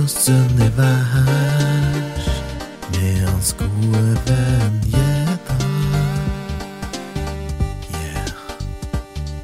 [0.00, 2.24] Lykkos-univers
[2.88, 5.60] med hans gode venn Jedda.
[7.92, 8.32] Yeah.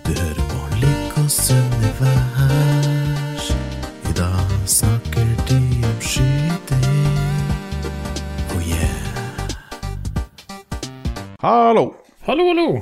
[0.07, 3.45] Du hører på Lykkos-univers.
[4.09, 7.13] I dag snakker de om skyting.
[8.57, 8.97] Oh yeah.
[11.43, 11.95] Hallo!
[12.25, 12.81] Hallo, hallo.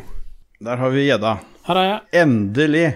[0.60, 1.38] Der har vi gjedda.
[1.66, 2.00] Her er jeg.
[2.22, 2.94] Endelig.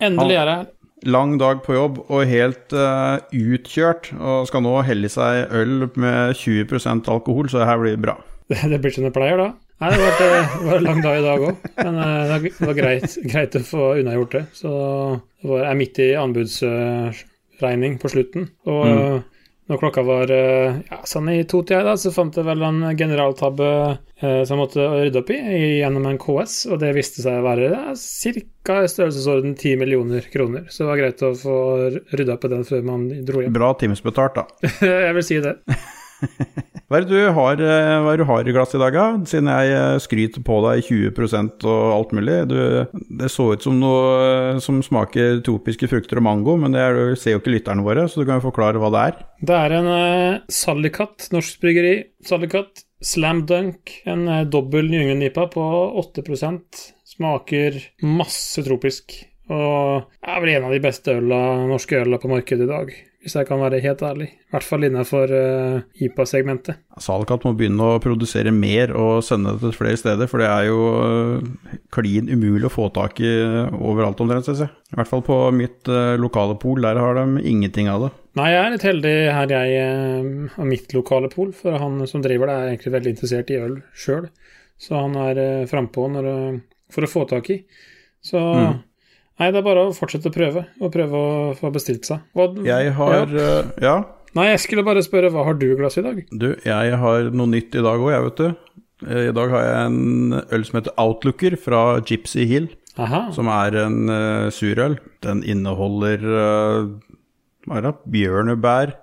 [0.00, 0.79] Endelig er jeg her.
[1.08, 4.10] Lang dag på jobb og helt uh, utkjørt.
[4.20, 8.18] Og skal nå helle i seg øl med 20% alkohol, så det her blir bra.
[8.50, 9.52] Det, blir som det pleier, da.
[9.80, 12.74] Nei, det var, det var en lang dag i dag òg, men eh, det var
[12.76, 14.42] greit, greit å få unnagjort det.
[14.58, 14.72] Så
[15.40, 18.50] det var, jeg er midt i anbudsregning på slutten.
[18.68, 19.22] Og Mm.
[19.70, 23.68] Når klokka var eh, ja, sånn i to-tida, da, så fant jeg vel en generaltabbe
[23.86, 25.38] eh, som jeg måtte rydde opp i
[25.78, 28.80] gjennom en KS, og det viste seg å være ja, ca.
[28.82, 30.66] i størrelsesorden 10 millioner kroner.
[30.68, 31.56] Så det var greit å få
[32.10, 33.54] rydda opp i den før man dro hjem.
[33.54, 34.70] Bra timesbetalt, da.
[35.06, 35.56] jeg vil si det.
[36.90, 39.04] Hva er det du har, eh, hva du har i glasset i dag, da?
[39.30, 42.40] Siden jeg eh, skryter på deg 20% og alt mulig.
[42.50, 42.56] Du,
[43.20, 46.98] det så ut som noe eh, som smaker tropiske frukter og mango, men det er,
[47.14, 49.22] ser jo ikke lytterne våre, så du kan jo forklare hva det er.
[49.46, 51.94] Det er en uh, Sallikat, norsk bryggeri.
[52.26, 55.70] Sallikat Slam Dunk, en uh, dobbel New England-nipa på
[56.02, 59.14] 8% Smaker masse tropisk.
[59.50, 63.34] Og er vel en av de beste øla, norske øla på markedet i dag, hvis
[63.34, 64.28] jeg kan være helt ærlig.
[64.30, 66.78] I hvert fall innenfor uh, IPA-segmentet.
[67.02, 70.68] Salkat må begynne å produsere mer og sende det til flere steder, for det er
[70.68, 74.70] jo uh, klin umulig å få tak i øh, overalt omtrent, syns jeg.
[74.94, 78.10] I hvert fall på mitt uh, lokale pol, der har de ingenting av det.
[78.38, 82.46] Nei, jeg er litt heldig her jeg har mitt lokale pol, for han som driver
[82.46, 84.30] det, er egentlig veldig interessert i øl sjøl.
[84.80, 86.06] Så han er frampå
[86.94, 87.58] for å få tak i.
[88.22, 88.78] Så Mm.
[89.40, 92.24] Nei, det er bare å fortsette å prøve, og prøve å få bestilt seg.
[92.36, 93.44] Hva, Jeg har ja.
[93.44, 93.94] øh, ja.
[94.36, 96.18] Nei, jeg skulle bare spørre, hva har du i glasset i dag?
[96.30, 98.76] Du, jeg har noe nytt i dag òg, jeg, vet du.
[99.08, 102.68] Eh, I dag har jeg en øl som heter Outlooker fra Gypsy Hill,
[103.00, 103.24] Aha.
[103.32, 104.98] som er en uh, surøl.
[105.24, 106.92] Den inneholder uh,
[107.66, 107.94] hva er det?
[108.12, 108.94] bjørnebær,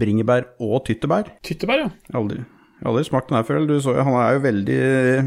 [0.00, 1.30] bringebær og tyttebær.
[1.44, 1.92] Tyttebær, ja.
[2.16, 2.40] Aldri,
[2.82, 3.64] jeg har aldri smakt den her før.
[3.70, 4.78] Du så, jo, han er jo veldig,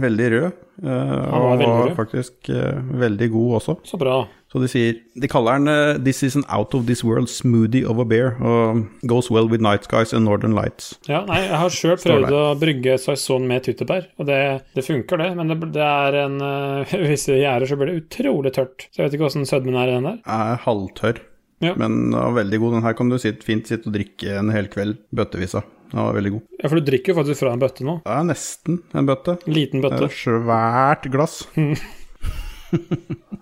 [0.02, 0.48] veldig rød.
[0.84, 3.76] eh, var og var faktisk eh, veldig god også.
[3.88, 4.26] Så bra.
[4.52, 7.88] Så de sier De kaller den eh, 'This is an out of this world smoothie
[7.88, 10.98] of a beer', og 'goes well with night skies and northern lights'.
[11.08, 14.42] Ja, nei, jeg har sjøl prøvd å brygge saison med tyttebær, og det,
[14.76, 15.30] det funker, det.
[15.40, 18.90] Men det, det er en uh, Visse gjærer så blir det utrolig tørt.
[18.92, 20.20] Så jeg vet ikke åssen sødmen er i den der.
[20.28, 21.24] Er halvtørr,
[21.64, 21.72] Ja.
[21.80, 22.74] men uh, veldig god.
[22.80, 25.64] Den her kan du sitte, fint sitte og drikke en hel kveld bøttevis av.
[25.92, 26.42] Den var veldig god.
[26.62, 28.00] Ja, for du drikker jo faktisk fra en bøtte nå.
[28.06, 29.38] Det er nesten en bøtte.
[29.46, 30.04] En liten Det bøtte.
[30.04, 31.44] er et svært glass.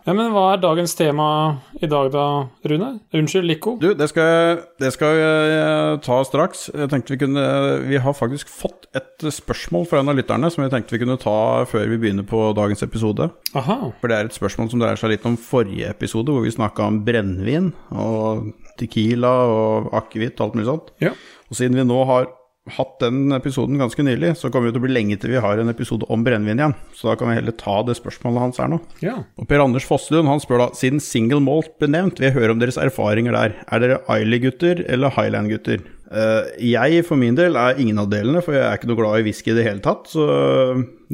[0.03, 1.25] Ja, men hva er dagens tema
[1.79, 2.23] i dag da,
[2.67, 2.89] Rune?
[3.15, 3.77] Unnskyld, Lico.
[3.79, 6.65] Du, det skal, det skal jeg ta straks.
[6.75, 7.45] Jeg tenkte Vi kunne
[7.87, 11.15] Vi har faktisk fått et spørsmål fra en av lytterne som jeg tenkte vi kunne
[11.21, 13.29] ta før vi begynner på dagens episode.
[13.57, 13.77] Aha.
[14.01, 16.89] For det er et spørsmål som dreier seg litt om forrige episode, hvor vi snakka
[16.91, 20.91] om brennevin og Tequila og akevitt og alt mulig sånt.
[21.01, 21.15] Ja.
[21.53, 22.31] Og siden vi nå har
[22.73, 25.59] hatt den episoden ganske nylig, så kommer det til å bli lenge til vi har
[25.59, 26.75] en episode om brennevin igjen.
[26.95, 28.79] Så da kan vi heller ta det spørsmålet hans her nå.
[29.03, 29.17] Ja.
[29.37, 32.55] Og Per Anders Fosslund han spør da, siden single malt ble nevnt, vil jeg høre
[32.55, 33.57] om deres erfaringer der.
[33.67, 35.83] Er dere ily-gutter eller Highland-gutter?
[36.13, 39.19] Uh, jeg for min del er ingen av delene, for jeg er ikke noe glad
[39.19, 40.07] i whisky i det hele tatt.
[40.13, 40.25] Så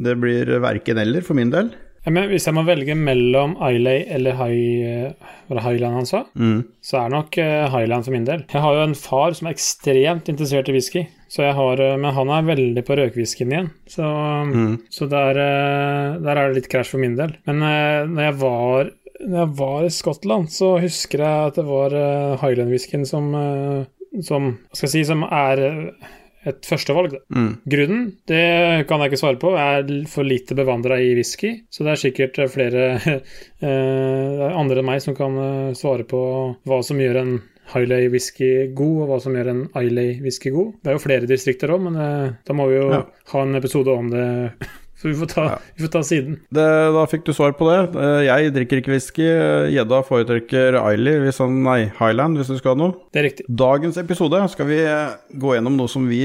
[0.00, 1.74] det blir verken eller for min del.
[2.04, 5.12] Ja, Men hvis jeg må velge mellom Islay eller High,
[5.50, 6.62] det Highland han sa, Mm.
[6.80, 8.44] så er det nok eh, Highland for min del.
[8.52, 11.96] Jeg har jo en far som er ekstremt interessert i whisky, så jeg har, eh,
[12.00, 13.70] men han er veldig på røkwhiskyen igjen.
[13.86, 14.02] Så,
[14.46, 14.78] Mm.
[14.90, 17.36] så der, eh, der er det litt krasj for min del.
[17.46, 18.90] Men eh, når jeg var
[19.20, 21.90] når jeg var i Skottland, så husker jeg at det var
[22.40, 23.84] Highland-whiskyen som, eh,
[24.22, 25.90] som si Som er eh,
[26.48, 27.18] et førstevalg.
[27.36, 27.50] Mm.
[27.68, 29.52] Grunnen det kan jeg ikke svare på.
[29.58, 31.52] Jeg er for lite bevandra i whisky.
[31.68, 32.84] Så det er sikkert eh, flere
[33.66, 36.20] eh, andre enn meg som kan eh, svare på
[36.68, 37.34] hva som gjør en
[37.70, 40.72] Highlay whisky god, og hva som gjør en Islay whisky god.
[40.82, 41.98] Det er jo flere distrikter òg, men
[42.42, 43.04] da må vi jo Ja.
[43.30, 44.24] ha en episode om det.
[45.00, 45.58] Så vi får ta, Ja.
[45.78, 46.34] vi får ta siden.
[46.52, 47.96] Det, da fikk du svar på det.
[47.96, 49.24] Eh, Jeg drikker ikke whisky.
[49.72, 52.94] Gjedda foretrekker Eiley, hvis han Nei, Highland, hvis du skal ha noe.
[53.12, 53.46] Det er riktig.
[53.48, 56.20] Dagens episode skal vi eh, gå gjennom noe som vi,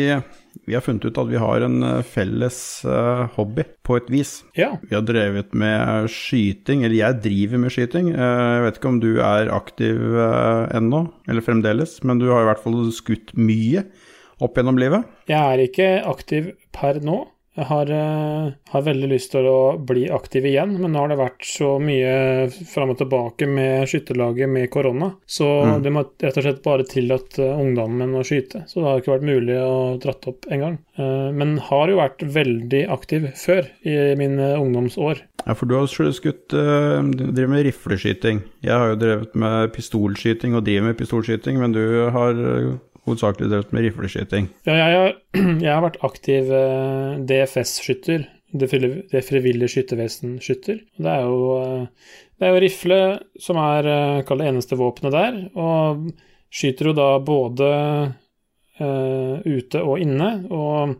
[0.68, 4.34] vi har funnet ut at vi har en eh, felles eh, hobby, på et vis.
[4.60, 4.74] Ja.
[4.84, 8.10] Vi har drevet med skyting, eller jeg driver med skyting.
[8.12, 12.44] Eh, Jeg vet ikke om du er aktiv eh, ennå, eller fremdeles, men du har
[12.44, 13.86] i hvert fall skutt mye
[14.44, 15.06] opp gjennom livet.
[15.32, 17.22] Jeg er ikke aktiv per nå.
[17.56, 21.20] Jeg har, eh, har veldig lyst til å bli aktiv igjen, men nå har det
[21.22, 25.84] vært så mye fram og tilbake med skytterlaget med korona, så Mm.
[25.84, 28.66] det må rett og slett bare tillatt eh, ungdommen å skyte.
[28.68, 30.80] Så det har ikke vært mulig å dratt opp engang.
[30.98, 35.22] Uh, men har jo vært veldig aktiv før, i mine ungdomsår.
[35.46, 38.44] Ja, for du har skutt uh, driver med rifleskyting.
[38.64, 43.74] Jeg har jo drevet med pistolskyting og driver med pistolskyting, men du har hovedsakelig drevet
[43.76, 44.50] med rifleskyting.
[44.68, 45.16] Ja, jeg
[45.66, 48.28] jeg har vært aktiv eh, DFS-skytter.
[48.56, 50.78] Det, frivillige- skyttervesen-skytter.
[50.98, 53.00] Det er jo eh, det jo rifle
[53.42, 56.08] som er eh, kall det eneste våpenet der, og
[56.56, 57.66] skyter jo da både
[58.80, 60.30] uh, ute og inne.
[60.48, 60.94] Og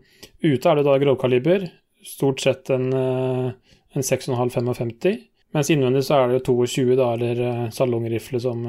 [0.44, 1.64] ute er det da grovkaliber,
[2.04, 5.16] stort sett en, en 6,5-55,
[5.56, 8.68] mens innvendig så er det jo 22, da, eller salongrifle, som,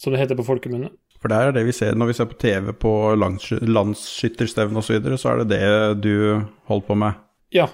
[0.00, 0.88] som det heter på folkemunne.
[1.24, 4.90] For det er det vi ser når vi ser på TV på lands- landsskytterstevne osv.,
[4.90, 6.16] så, videre, så er det det du
[6.68, 7.16] holder på med.
[7.56, 7.70] Ja.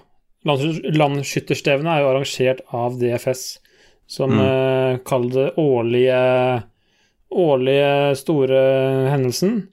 [0.47, 3.43] Lands- Landsskytterstevnet er jo arrangert av DFS,
[4.06, 4.38] som Mm.
[4.38, 6.20] uh, kaller det årlige,
[7.31, 7.91] årlige
[8.23, 8.62] store
[9.11, 9.69] hendelsen.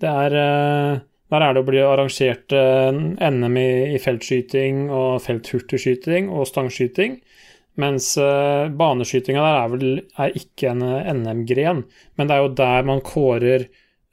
[0.00, 1.00] Det er uh,
[1.32, 7.14] Der er det å bli arrangert eh, NM i, i feltskyting og felthurtigskyting og stangskyting.
[7.80, 9.86] Mens uh, baneskytinga der er vel
[10.20, 11.84] er ikke en eh, NM-gren,
[12.18, 13.64] men det er jo der man kårer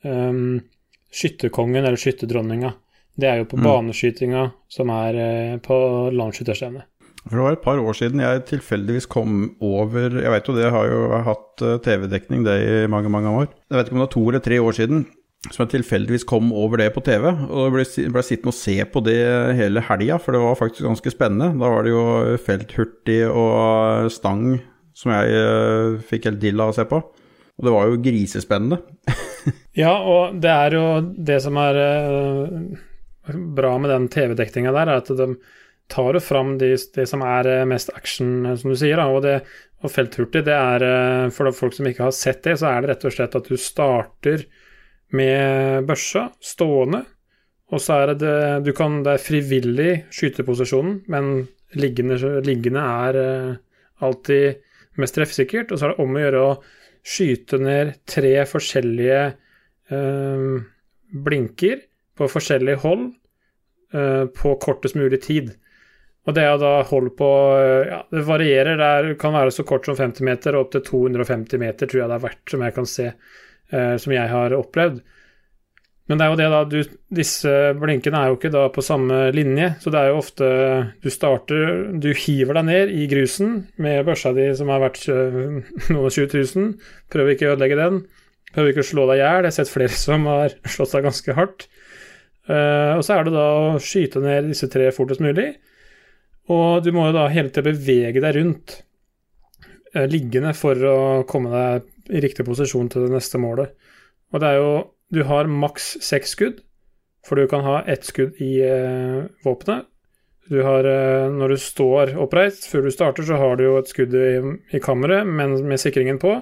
[0.07, 0.61] um,
[1.11, 2.71] skytterkongen eller skytterdronninga.
[3.19, 3.65] Det er jo på Mm.
[3.67, 5.75] baneskytinga som er uh, på
[6.15, 6.87] landskytterstevnet.
[7.25, 10.63] For det var et par år siden jeg tilfeldigvis kom over Jeg vet jo det,
[10.63, 13.49] jeg har jo hatt TV-dekning det i mange, mange år.
[13.67, 15.03] Jeg vet ikke om det var to eller tre år siden
[15.47, 17.29] som jeg tilfeldigvis kom over det på TV.
[17.47, 19.19] Og ble, ble sittende og se på det
[19.55, 21.53] hele helga, for det var faktisk ganske spennende.
[21.61, 22.03] Da var det jo
[22.43, 24.59] felthurtig og stang
[24.99, 26.99] som jeg eh, fikk helt dilla å se på.
[26.99, 28.83] Og det var jo grisespennende.
[29.79, 30.81] Ja, og det er jo
[31.15, 35.27] det som er eh, bra med den TV-dekninga der, er at de
[35.89, 38.99] tar jo fram de, det som er eh, mest action, som du sier.
[38.99, 39.37] Da, og, det,
[39.79, 43.07] og felthurtig, det er For folk som ikke har sett det, så er det rett
[43.07, 44.43] og slett at du starter
[45.15, 47.03] med børsa stående,
[47.69, 48.35] og så er det,
[48.65, 51.47] du kan, Det er frivillig skyteposisjonen, men
[51.77, 53.55] liggende, liggende er eh,
[54.01, 54.65] alltid
[54.99, 56.57] mest treffsikkert, og så er det om å gjøre å
[57.05, 59.21] skyte ned tre forskjellige
[59.95, 60.59] øh,
[61.25, 61.81] blinker
[62.19, 63.05] på forskjellig hold
[63.95, 65.53] øh, på kortest mulig tid.
[66.27, 67.29] Og det er da hold på
[67.87, 68.75] ja, Det varierer.
[68.77, 72.11] Det kan være så kort som 50 meter og opp til 250 meter, tror jeg
[72.11, 73.07] det er verdt, som jeg kan se,
[73.71, 75.01] eh, som jeg har opplevd.
[76.09, 76.59] Men det er jo det, da.
[76.65, 80.47] Du, disse blinkene er jo ikke da på samme linje, så det er jo ofte
[81.03, 85.59] Du starter Du hiver deg ned i grusen med børsa di som har vært eh,
[85.93, 86.71] noen og 20 000.
[87.13, 88.01] Prøv ikke å ødelegge den.
[88.55, 89.45] Prøv ikke å slå deg i hjel.
[89.45, 91.69] Jeg har sett flere som har slått seg ganske hardt.
[92.49, 95.51] Uh, og så er det da å skyte ned disse tre fortest mulig.
[96.49, 98.79] Og du må jo da hele tiden bevege deg rundt
[99.93, 100.97] uh, liggende for å
[101.29, 103.75] komme deg i riktig posisjon til det neste målet.
[104.33, 104.71] Og det er jo
[105.09, 106.59] Du har maks seks skudd,
[107.25, 109.87] for du kan ha ett skudd i eh, våpenet.
[110.49, 113.89] Du har, eh, når du står oppreist, før du starter, så har du jo et
[113.89, 114.37] skudd i,
[114.69, 116.35] i kammeret, men med sikringen på.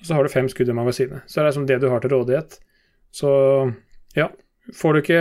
[0.00, 1.24] Og så har du fem skudd i magasinet.
[1.28, 2.58] Så det er liksom det du har til rådighet.
[3.12, 3.30] Så
[4.16, 4.30] ja.
[4.66, 5.20] Du ikke,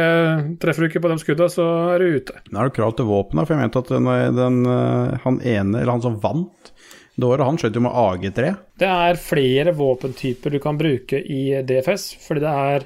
[0.57, 2.39] treffer du ikke på de skudda, så er du ute.
[2.50, 4.07] Da er det krav til våpenet, for jeg mente at den,
[4.39, 6.71] den, eh, han ene, eller han som vant
[7.15, 8.51] det han skjøt jo med AG3.
[8.81, 12.85] Det er flere våpentyper du kan bruke i DFS, fordi det er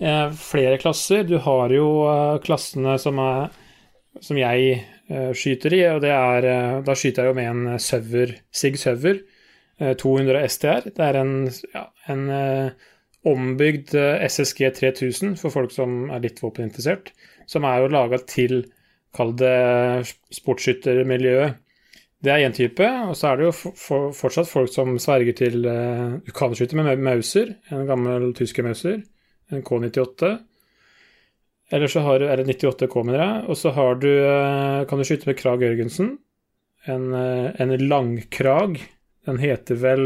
[0.00, 1.26] eh, flere klasser.
[1.28, 3.50] Du har jo eh, klassene som, er,
[4.24, 6.48] som jeg eh, skyter i, og er
[6.86, 9.20] Da skyter jeg jo med en Søver, Sig Søver
[9.80, 10.88] eh, 200 STR.
[10.88, 11.36] Det er en,
[11.74, 12.24] ja, en
[13.26, 17.10] ombygd SSG 3000 for folk som er litt våpeninteressert,
[17.50, 18.62] som er jo laga til,
[19.16, 21.60] kall det sportsskyttermiljøet.
[22.24, 25.36] Det er én type, og så er det jo for, for, fortsatt folk som sverger
[25.36, 29.02] til uh, Du kan skyte med Mauser, en gammel tysker Mauser,
[29.52, 30.30] en K98.
[31.76, 33.42] Eller så har du Er det 98K, mener jeg.
[33.50, 36.16] Og så har du uh, Kan du skyte med Krag Jørgensen.
[36.86, 38.80] En, uh, en langkrag.
[39.26, 40.04] Den heter vel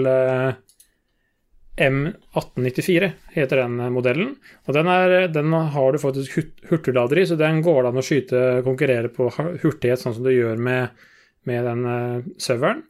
[1.80, 4.32] M1894, heter den modellen.
[4.66, 6.40] Og den, er, den har du faktisk
[6.70, 10.32] hurtiglader i, så den går det an å skyte konkurrere på hurtighet, sånn som du
[10.32, 11.04] gjør med
[11.48, 12.84] med den uh, serveren.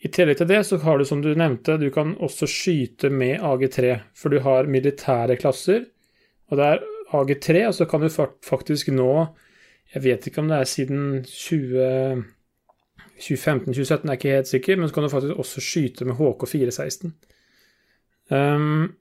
[0.00, 3.42] I tillegg til det så har du, som du nevnte, du kan også skyte med
[3.44, 5.84] AG3, for du har militære klasser,
[6.48, 9.12] og det er AG3, og så kan du faktisk nå
[9.90, 12.24] Jeg vet ikke om det er siden 20,
[13.18, 17.10] 2015-2017, jeg er ikke helt sikker, men så kan du faktisk også skyte med HK416.
[18.30, 18.92] Um,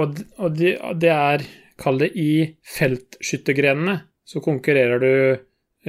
[0.00, 1.44] og og det, de er
[1.82, 2.32] Kall det i
[2.64, 5.12] feltskyttergrenene, så konkurrerer du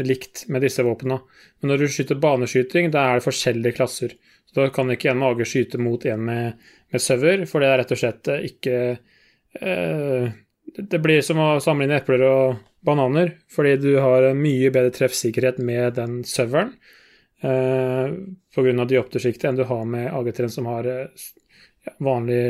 [0.01, 1.19] likt med disse våpnene.
[1.62, 4.15] Men når du skyter baneskyting, da er det forskjellige klasser.
[4.50, 6.53] Så Da kan ikke en mage skyte mot en med,
[6.91, 8.75] med søver, for det er rett og slett eh, ikke
[9.62, 10.33] eh,
[10.73, 15.59] Det blir som å samle inn epler og bananer, fordi du har mye bedre treffsikkerhet
[15.63, 16.73] med den søveren
[17.43, 18.13] eh,
[18.55, 18.85] pga.
[18.85, 21.27] dioptersjiktet enn du har med AG3, som har eh,
[22.00, 22.43] vanlig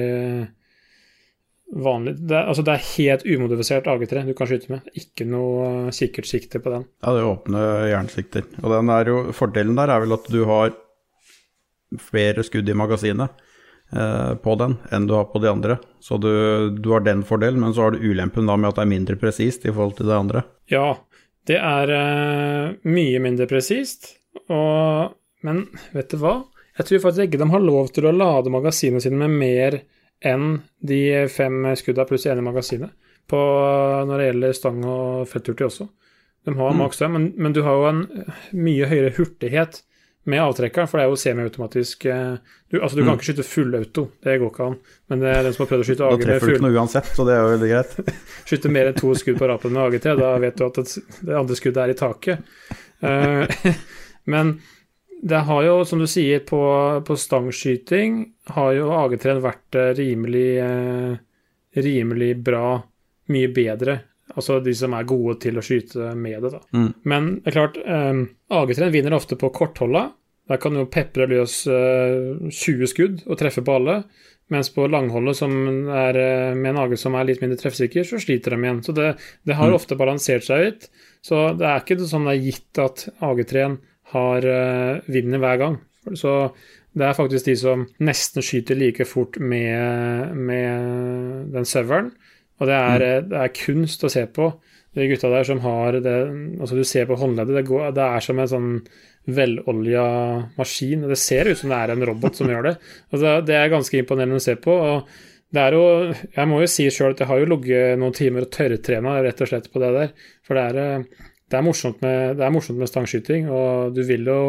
[1.73, 4.89] vanlig det er, altså det er helt umodifisert AG3 du kan skyte med.
[4.97, 6.85] Ikke noe eh, sikkert sikte på den.
[7.03, 8.45] Ja, det er åpne jernsikter.
[8.61, 10.75] Og den er jo, fordelen der er vel at du har
[12.01, 13.33] flere skudd i magasinet
[13.93, 15.79] eh, på den enn du har på de andre.
[16.03, 16.29] Så du,
[16.77, 19.19] du har den fordelen, men så har du ulempen da med at det er mindre
[19.21, 20.45] presist i forhold til de andre.
[20.71, 20.87] Ja,
[21.49, 24.15] det er eh, mye mindre presist,
[24.49, 26.37] og Men vet du hva?
[26.77, 29.75] Jeg tror faktisk ikke de har lov til å lade magasinene sine med mer
[30.23, 31.01] enn de
[31.31, 32.93] fem skudda pluss ene magasinet
[33.29, 33.39] på,
[34.07, 35.87] når det gjelder stang og felthurtig også.
[36.43, 38.03] De har maks det, men, men, du har jo en
[38.65, 39.79] mye høyere hurtighet
[40.27, 42.35] med avtrekkeren, for det er jo semiautomatisk eh,
[42.71, 44.77] du, Altså, du kan ikke skyte fullauto, det går ikke an.
[45.11, 46.59] Men det er den som har prøvd å skyte Da AG med treffer du full
[46.59, 48.13] ikke noe uansett, så det er jo veldig greit.
[48.51, 50.85] Skyte mer enn to skudd på rapen med AG3, da vet du at det,
[51.41, 52.55] andre skuddet er i taket.
[53.03, 53.75] Eh,
[54.35, 54.55] men
[55.23, 56.59] det har jo, som du sier, på,
[57.07, 58.17] på stangskyting
[58.55, 61.13] har jo AG3 vært eh, rimelig, eh,
[61.85, 62.81] rimelig bra,
[63.31, 63.99] mye bedre.
[64.33, 66.61] Altså de som er gode til å skyte med det, da.
[66.75, 66.89] Mm.
[67.11, 68.19] Men det er klart, eh,
[68.59, 70.09] AG3 vinner ofte på kortholda.
[70.51, 74.01] Der kan jo pepre løs eh, 20 skudd og treffe på alle.
[74.51, 75.53] Mens på langholdet, som
[75.95, 78.81] er eh, med en AG som er litt mindre treffsikker, så sliter de igjen.
[78.83, 79.13] Så det,
[79.47, 79.77] det har Mm.
[79.79, 80.89] ofte balansert seg ut.
[81.23, 83.77] Så det er ikke sånn det er gitt at AG3-en
[84.13, 85.79] har eh, vinner hver gang.
[86.19, 86.53] Så
[86.93, 92.11] det er faktisk de som nesten skyter like fort med, med den serveren.
[92.61, 94.51] Og det er, eh, det er kunst å se på.
[94.93, 96.13] De gutta der som har det
[96.61, 98.71] Altså, du ser på håndleddet, det, går, det er som en sånn
[99.25, 100.05] velolja
[100.57, 101.07] maskin.
[101.09, 102.75] Det ser ut som det er en robot som gjør det.
[103.09, 104.73] Altså, det er ganske imponerende å se på.
[104.73, 105.07] og
[105.53, 105.85] det er jo,
[106.33, 109.41] Jeg må jo si sjøl at jeg har jo ligget noen timer og tørrtrena rett
[109.41, 110.13] og slett på det der.
[110.45, 114.01] For det er, eh, det er, morsomt, med, det er morsomt med stangskyting, og du
[114.07, 114.39] vil jo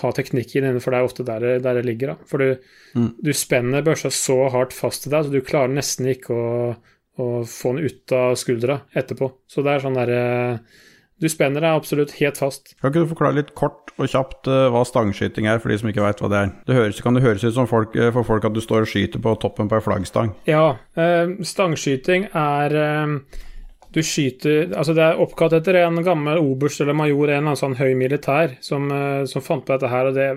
[0.00, 2.14] ha teknikken inne, for det er ofte der det, der det ligger.
[2.14, 2.28] da.
[2.30, 2.56] For du,
[3.24, 6.72] du spenner børsa så hardt fast til deg, så du klarer nesten ikke å,
[7.22, 9.30] å få den ut av skuldra etterpå.
[9.50, 10.24] Så det er sånn derre
[11.22, 12.74] Du spenner deg absolutt helt fast.
[12.80, 15.88] Kan ikke du forklare litt kort og kjapt eh, hva stangskyting er, for de som
[15.88, 16.52] ikke veit hva det er?
[16.66, 18.90] Det høres, kan det høres ut som folk, eh, for folk at du står og
[18.90, 20.34] skyter på toppen på ei flaggstang.
[20.50, 23.14] Ja, øh, stangskyting er eh,
[23.94, 27.60] Du skyter Altså, det er oppkalt etter en gammel oberst eller major, en eller annen
[27.60, 30.30] sånn høy militær, som, eh, som fant på dette her, og det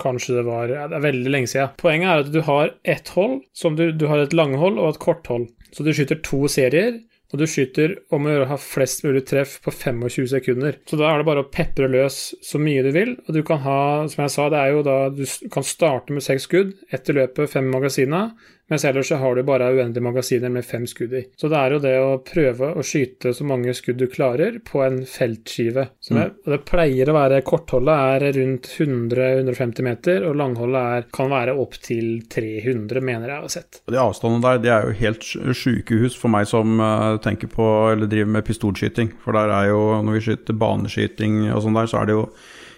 [0.00, 1.74] Kanskje det var ja, Det er veldig lenge siden.
[1.78, 5.02] Poenget er at du har ett hold, som du, du har et langhold og et
[5.02, 5.44] korthold.
[5.70, 6.96] Så du skyter to serier,
[7.34, 10.76] og du skyter om å gjøre å ha flest mulig treff på 25 sekunder.
[10.86, 13.58] Så da er det bare å pepre løs så mye du vil, og du kan
[13.64, 13.78] ha,
[14.10, 17.50] som jeg sa, det er jo da du kan starte med seks skudd, etter løpet
[17.50, 18.30] fem magasiner,
[18.74, 21.24] mens ellers så har du bare uendelige magasiner med fem skudd i.
[21.38, 24.82] Så det er jo det å prøve å skyte så mange skudd du klarer på
[24.84, 25.86] en feltskive.
[26.10, 31.30] Det, og det pleier å være Kortholdet er rundt 100-150 meter, og langholdet er, kan
[31.32, 33.80] være opptil 300, mener jeg har sett.
[33.86, 37.50] Og De avstandene der, det er jo helt sj- sjukehus for meg som eh, tenker
[37.52, 39.12] på, eller driver med pistolskyting.
[39.24, 42.26] For der er jo, når vi skyter baneskyting og sånn der, så er det jo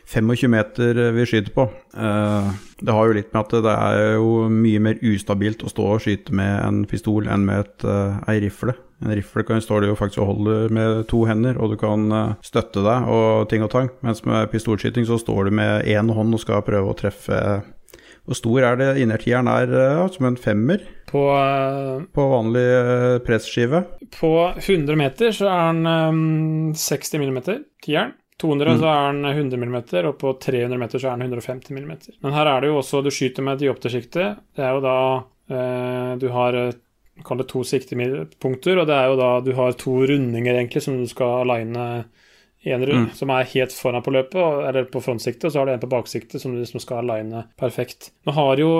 [0.07, 1.65] 25 meter vi skyter på.
[1.99, 2.49] Eh,
[2.79, 6.03] det har jo litt med at det er jo mye mer ustabilt å stå og
[6.05, 8.77] skyte med en pistol enn med et, eh, ei rifle.
[9.03, 12.07] En rifle kan står du jo faktisk og holder med to hender, og du kan
[12.13, 13.91] eh, støtte deg og ting og tang.
[14.07, 17.41] Mens med pistolskyting så står du med én hånd og skal prøve å treffe
[18.27, 19.71] Hvor stor er det innertieren er?
[20.11, 21.21] Som en femmer På,
[22.11, 22.65] på vanlig
[23.27, 23.85] presskive?
[24.17, 25.87] på 100 meter så er den
[26.73, 28.15] eh, 60 millimeter, tieren.
[28.43, 29.76] 200 så er den 100 mm,
[30.11, 31.93] og på 300 meter så er den 150 mm.
[32.21, 34.26] Men her er det jo også Du skyter med dioptersikte.
[34.57, 34.99] Det er jo da
[35.49, 36.75] eh, Du har eh,
[37.25, 40.99] Kall det to siktepunkter, og det er jo da du har to rundinger, egentlig, som
[41.00, 42.05] du skal aligne
[42.75, 45.75] en rund, som er helt foran på løpet, eller på frontsiktet, og så har du
[45.75, 48.11] en på baksiktet som du liksom skal aline perfekt.
[48.27, 48.71] Nå har jo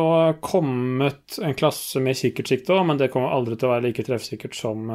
[0.45, 4.57] kommet en klasse med kikkertsikte òg, men det kommer aldri til å være like treffsikkert
[4.59, 4.89] som,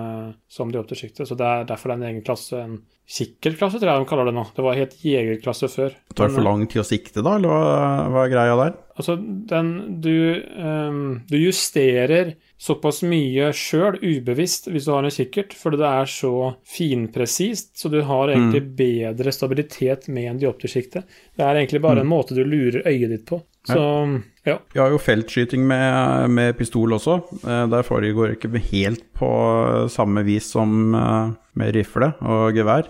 [0.52, 2.82] som de dioptersikte, så det er derfor det er en egen klasse, en
[3.12, 4.46] kikkertklasse, tror jeg de kaller det nå.
[4.56, 5.96] Det var helt jegerklasse før.
[6.08, 7.82] Det Tar det for lang tid å sikte, da, eller hva,
[8.14, 8.78] hva er greia der?
[9.02, 9.18] Altså,
[9.52, 9.72] den
[10.04, 10.14] Du,
[10.56, 16.12] um, du justerer såpass mye sjøl, ubevisst, hvis du har en kikkert, fordi det er
[16.13, 16.34] så
[16.70, 21.01] finpresist, så du har egentlig bedre stabilitet med en dioptersikte.
[21.38, 23.41] Det er egentlig bare en måte du lurer øyet ditt på.
[23.65, 23.82] Så
[24.46, 24.60] ja.
[24.74, 27.20] Vi har jo feltskyting med, med pistol også.
[27.41, 29.30] Eh, Der foregår ikke helt på
[29.94, 32.89] samme vis som eh, med rifle og gevær.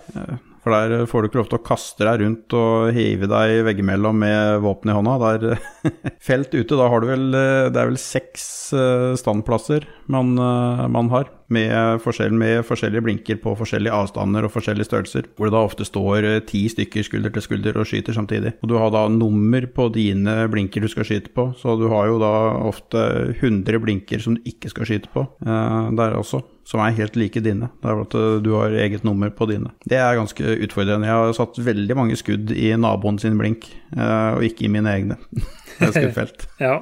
[0.61, 3.63] Eh, For der får du ikke lov til å kaste deg rundt og hive deg
[3.65, 5.17] veggimellom med våpen i hånda.
[5.39, 5.59] Der
[6.29, 11.09] Felt ute, da har du vel Det er vel seks eh, standplasser man, eh, man
[11.13, 11.29] har.
[11.51, 15.27] Med, forskjell, med forskjellige blinker på forskjellige avstander og forskjellige størrelser.
[15.35, 18.53] Hvor det da ofte står eh, ti stykker skulder til skulder og skyter samtidig.
[18.63, 22.07] Og du har da nummer på dine blinker du skal skyte på, så du har
[22.07, 22.31] jo da
[22.69, 23.03] ofte
[23.41, 26.41] 100 blinker som du ikke skal skyte på eh, der også.
[26.71, 27.71] Som er helt like dine.
[27.81, 29.73] Det er at eh, du har eget nummer på dine.
[29.83, 31.09] Det er ganske utfordrende.
[31.09, 33.67] Jeg har satt veldig mange skudd i naboen sin blink,
[33.97, 35.19] eh, og ikke i mine egne.
[35.81, 36.77] Skutt ja.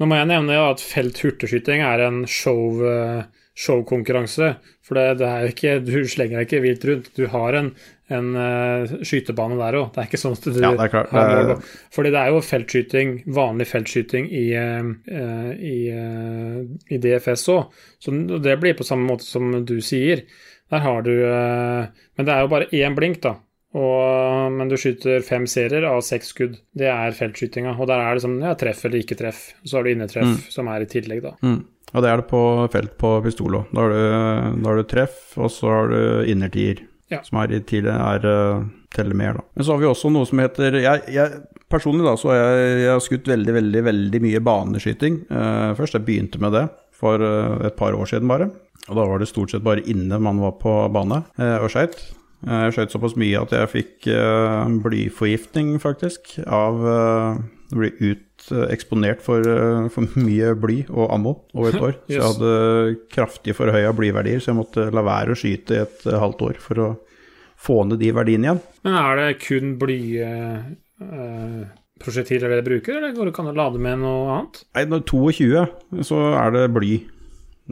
[0.00, 2.82] Nå må jeg nevne at felt hurtigskyting er en show
[3.58, 4.54] showkonkurranse.
[4.82, 7.10] For det, det, er ikke, du slenger deg ikke vilt rundt.
[7.18, 7.68] Du har en,
[8.12, 9.92] en uh, skytebane der òg.
[9.92, 11.12] Det er ikke sånn at du ja, det er klart.
[11.12, 11.68] har mål.
[11.94, 16.58] Fordi det er jo feltskyting, vanlig feltskyting i, uh, i, uh,
[16.92, 17.78] i DFS òg.
[18.02, 20.26] Så det blir på samme måte som du sier.
[20.72, 23.34] Der har du Men det er jo bare én blink, da.
[23.76, 26.58] Og, men du skyter fem serier av seks skudd.
[26.76, 27.74] Det er feltskytinga.
[27.76, 29.46] Og der er det sånn ja, treff eller ikke treff.
[29.64, 30.40] Så har du innetreff mm.
[30.52, 31.34] som er i tillegg, da.
[31.44, 31.60] Mm.
[31.92, 33.72] Ja, det er det på felt på pistol òg.
[33.76, 33.84] Da,
[34.64, 36.80] har du treff, og så har du innertier,
[37.12, 37.20] ja.
[37.26, 38.62] som er i tidligere er uh,
[38.96, 39.44] teller mer, da.
[39.56, 42.72] Men så har vi også noe som heter jeg, jeg Personlig da, så har jeg,
[42.82, 45.14] jeg har skutt veldig, veldig veldig mye baneskyting.
[45.32, 48.50] Uh, først jeg begynte med det for uh, et par år siden bare.
[48.90, 51.96] Og da var det stort sett bare inne man var på bane og skøyt.
[52.42, 54.08] Jeg skjøt såpass mye at jeg fikk
[54.82, 56.98] blyforgiftning, faktisk, av å
[57.78, 61.94] bli ut Eh, eksponert for, eh, for, mye bly og ammo over et år.
[62.06, 62.50] Så jeg hadde
[63.12, 66.56] kraftig forhøya blyverdier, så jeg måtte la være å skyte i et eh, halvt år
[66.62, 66.88] for å
[67.62, 68.62] få ned de verdiene igjen.
[68.82, 74.54] Men er det kun blyprosjektiler dere bruker, eller kan du lade med noe annet?
[74.74, 75.66] Nei, når 22
[76.08, 76.92] så er det bly.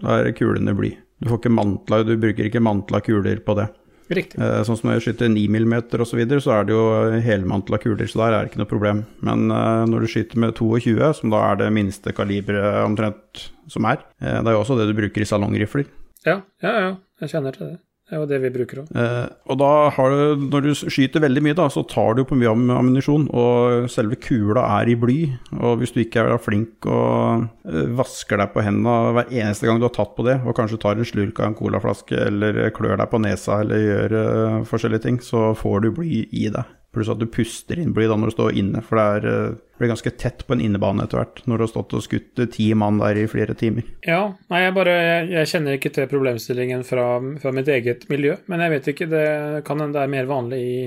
[0.00, 0.92] Da er kulene bly.
[1.20, 3.66] Du får ikke mantla, du bruker ikke mantla kuler på det.
[4.10, 4.40] Riktig.
[4.42, 6.86] Eh, sånn som når jeg skyter 9 mm osv., så, videre, så er det jo
[7.22, 9.04] helmantla kuler, så der er det ikke noe problem.
[9.26, 13.86] Men uh, når du skyter med 22, som da er det minste kaliberet omtrent som
[13.86, 15.86] er, uh, det er jo også det du bruker i salongrifler.
[16.26, 16.90] Ja, ja, ja.
[17.22, 17.78] Jeg kjenner til det.
[18.10, 18.88] Det er jo det vi bruker òg.
[18.98, 22.34] Eh, og da har du, når du skyter veldig mye, da, så tar du på
[22.34, 25.18] mye ammunisjon, og selve kula er i bly.
[25.60, 29.78] Og hvis du ikke er flink og eh, vasker deg på hendene hver eneste gang
[29.78, 32.98] du har tatt på det, og kanskje tar en slurk av en colaflaske eller klør
[32.98, 36.79] deg på nesa eller gjør uh, forskjellige ting, så får du bly i deg.
[36.94, 39.58] Pluss at du puster inn bly da når du står inne, for det er, uh,
[39.78, 42.66] blir ganske tett på en innebane etter hvert når du har stått og skutt ti
[42.74, 43.86] mann der i flere timer.
[44.06, 47.06] Ja, nei, jeg bare jeg, jeg kjenner ikke til problemstillingen fra,
[47.42, 49.26] fra, mitt eget miljø, men jeg vet ikke, det
[49.68, 50.80] kan hende det er mer vanlig i,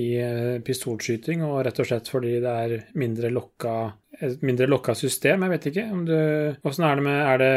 [0.00, 3.76] i uh, pistolskyting, og rett og slett fordi det er mindre lokka
[4.22, 5.42] et mindre lokka system.
[5.44, 6.14] Jeg vet ikke om du
[6.66, 7.52] Åssen er det med Er det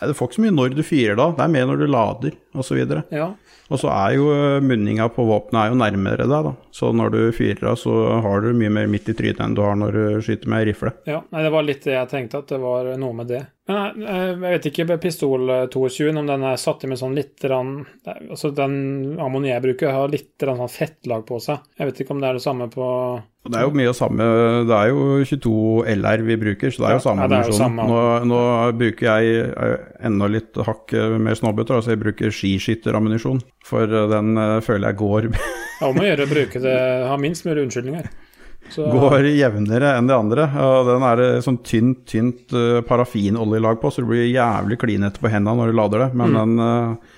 [0.00, 1.86] Nei, det får ikke så mye når du fyrer da, det er mer når du
[1.90, 2.80] lader osv.
[3.14, 3.30] Ja.
[3.70, 6.54] Og så er jo eh, munninga på våpenet er jo nærmere deg, da.
[6.70, 9.62] Så når du fyrer av, så har du mye mer midt i trynet enn du
[9.64, 10.92] har når du skyter med rifle.
[11.08, 13.42] Ja, nei, det var litt det jeg tenkte, at det var noe med det.
[13.70, 17.16] Men eh, jeg vet ikke med pistol 22 om den er satt i med sånn
[17.18, 21.62] litt rann, Altså den ammoniet jeg bruker, har litt rann sånn fettlag på seg.
[21.78, 22.86] Jeg vet ikke om det er det samme på
[23.40, 24.24] det er jo mye av samme
[24.68, 25.52] Det er jo 22
[25.94, 27.78] LR vi bruker, så det er jo samme ja, ammunisjon.
[27.88, 28.40] Nå, nå,
[28.76, 29.78] bruker jeg
[30.10, 30.92] enda litt hakk
[31.24, 33.40] mer snobbete, altså jeg bruker skiskytterammunisjon.
[33.64, 35.30] For den føler jeg går
[35.80, 36.74] Ja, om å gjøre å bruke det,
[37.08, 38.10] ha minst mulig unnskyldninger.
[38.70, 38.84] Så...
[38.92, 40.46] Går jevnere enn de andre.
[40.62, 45.22] Og den er det sånn tynt, tynt uh, parafinoljelag på, så det blir jævlig klinete
[45.22, 46.10] på hendene når du lader det.
[46.20, 46.38] Men mm.
[46.38, 47.16] den uh,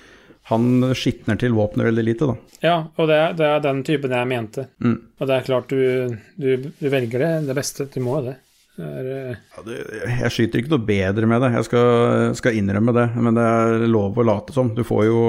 [0.51, 2.57] han skitner til våpenet veldig lite, da.
[2.63, 4.65] Ja, og det er, det er den typen jeg mente.
[4.83, 4.97] Mm.
[5.19, 6.49] Og det er klart du, du,
[6.79, 7.87] du velger det, det beste.
[7.93, 8.35] Du må det.
[8.79, 9.37] det er, uh...
[9.55, 9.79] ja, det,
[10.23, 13.07] jeg skyter ikke noe bedre med det, jeg skal, skal, innrømme det.
[13.19, 14.73] Men det er lov å late som.
[14.75, 15.21] Du får jo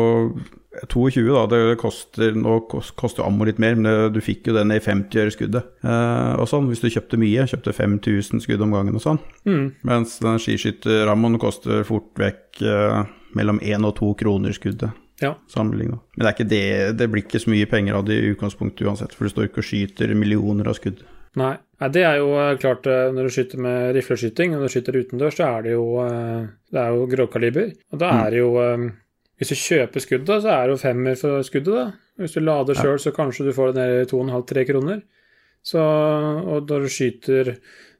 [0.90, 1.44] 22, da.
[1.50, 5.34] Det koster, nå koster ammo litt mer, men du fikk jo den i 50 øre
[5.34, 5.70] skuddet.
[5.84, 9.22] Eh, og sånn, Hvis du kjøpte mye, kjøpte 5000 skudd om gangen og sånn.
[9.48, 9.66] Mm.
[9.87, 13.00] Mens den skiskytterrammoen koster fort vekk eh,
[13.38, 14.94] mellom 1 og 2 kroner skuddet.
[15.22, 15.37] Ja.
[15.56, 16.64] Men det, er ikke det,
[16.98, 19.62] det blir ikke så mye penger av det i utgangspunktet uansett, for du står ikke
[19.62, 21.04] og skyter millioner av skudd.
[21.38, 21.54] Nei.
[21.82, 24.98] Nei, det er jo eh, klart eh, når du skyter med rifleskyting, når du skyter
[25.00, 27.72] utendørs, så er det jo eh, Det er jo gråkaliber.
[27.92, 28.52] Og da er det jo
[29.38, 31.87] Hvis du kjøper skuddet, så er det jo femmer for skuddet, da.
[32.23, 35.01] Hvis du lader sjøl, så kanskje du får det ned i 2,5-3 kroner.
[35.64, 37.55] Så, og når du skyter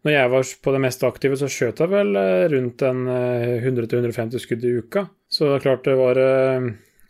[0.05, 2.11] Når jeg var på det mest aktive, så skjøt jeg vel
[2.53, 5.07] rundt en 100-150 skudd i uka.
[5.33, 6.21] Så det er klart det var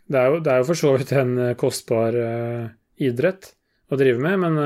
[0.05, 2.15] det er, jo, det er jo for så vidt en eh, kostbar
[3.01, 3.49] idrett
[3.91, 4.59] å drive med, men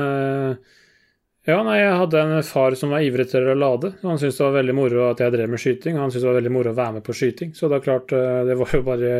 [1.50, 3.92] ja, nei, jeg hadde en far som var ivrig til å lade.
[4.04, 6.30] Han syntes det var veldig moro at jeg drev med skyting, og han syntes det
[6.30, 7.54] var veldig moro å være med på skyting.
[7.58, 9.12] Så det er klart, uh, det var jo bare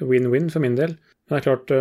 [0.00, 0.96] win-win for min del.
[0.96, 1.74] Men det er klart,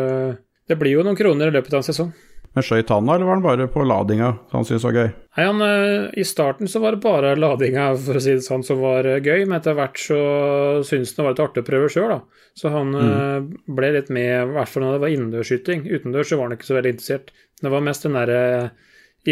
[0.70, 2.12] Det blir jo noen kroner i løpet av en sesong.
[2.58, 5.10] Men skøyt han da, eller var han bare på ladinga han syntes var gøy?
[5.38, 8.66] Nei, han, eh, I starten så var det bare ladinga for å si det sånn,
[8.66, 10.20] som var eh, gøy, men etter hvert så
[10.88, 12.16] syntes han det var litt artig å prøve sjøl.
[12.58, 13.50] Så han mm.
[13.78, 15.86] ble litt med, i hvert fall når det var innendørsskyting.
[15.94, 17.30] Utendørs så var han ikke så veldig interessert.
[17.62, 18.42] Det var mest den derre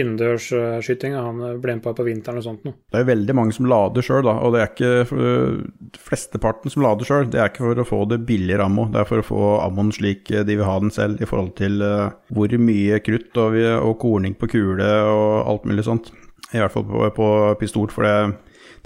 [0.01, 2.77] innendørsskytinga han ble med på på vinteren og sånt noe.
[2.91, 5.59] Det er jo veldig mange som lader sjøl, da, og det er ikke øh,
[6.07, 7.29] flesteparten som lader sjøl.
[7.31, 9.93] Det er ikke for å få det billigere ammo, det er for å få ammoen
[9.95, 13.93] slik de vil ha den selv, i forhold til uh, hvor mye krutt og, og,
[14.01, 16.11] korning på kule og alt mulig sånt.
[16.53, 17.29] I hvert fall på, på
[17.59, 18.37] pistol, for det,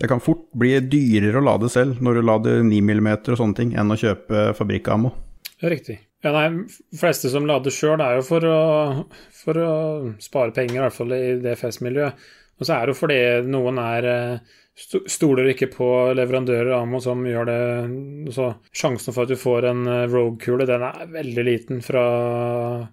[0.01, 3.57] det kan fort bli dyrere å lade selv når du lader 9 mm og sånne
[3.57, 5.13] ting, enn å kjøpe fabrikkammo.
[5.61, 5.99] Ja, riktig.
[6.21, 8.61] Ja, nei, fleste som lader sjøl, er jo for å,
[9.33, 9.73] for å
[10.21, 12.27] spare penger, i hvert fall i DFS-miljøet.
[12.61, 14.57] Og så er det jo fordi noen er eh,
[15.09, 19.67] stoler ikke på leverandører av Ammo som gjør det Så sjansen for at du får
[19.71, 22.03] en eh, Rogue-kule, den er veldig liten fra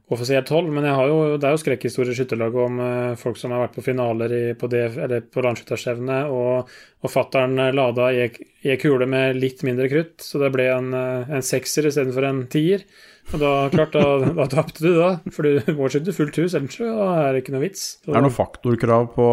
[0.09, 0.71] offisielt hold.
[0.73, 3.85] Men jo, det er jo skrekkhistorier i skytterlaget om uh, folk som har vært på
[3.91, 4.87] finaler i, på, det,
[5.33, 6.73] på landsskytterstevnet, og,
[7.05, 8.25] og fattern lada i
[8.65, 12.89] ei kule med litt mindre krutt, så det ble en, en sekser istedenfor en tier.
[13.29, 15.09] Og da, klart, da, da tapte du, da.
[15.35, 17.85] For du må skyte fullt hus, ellers er det ikke noe vits.
[18.01, 19.27] Så, det er noe faktorkrav på,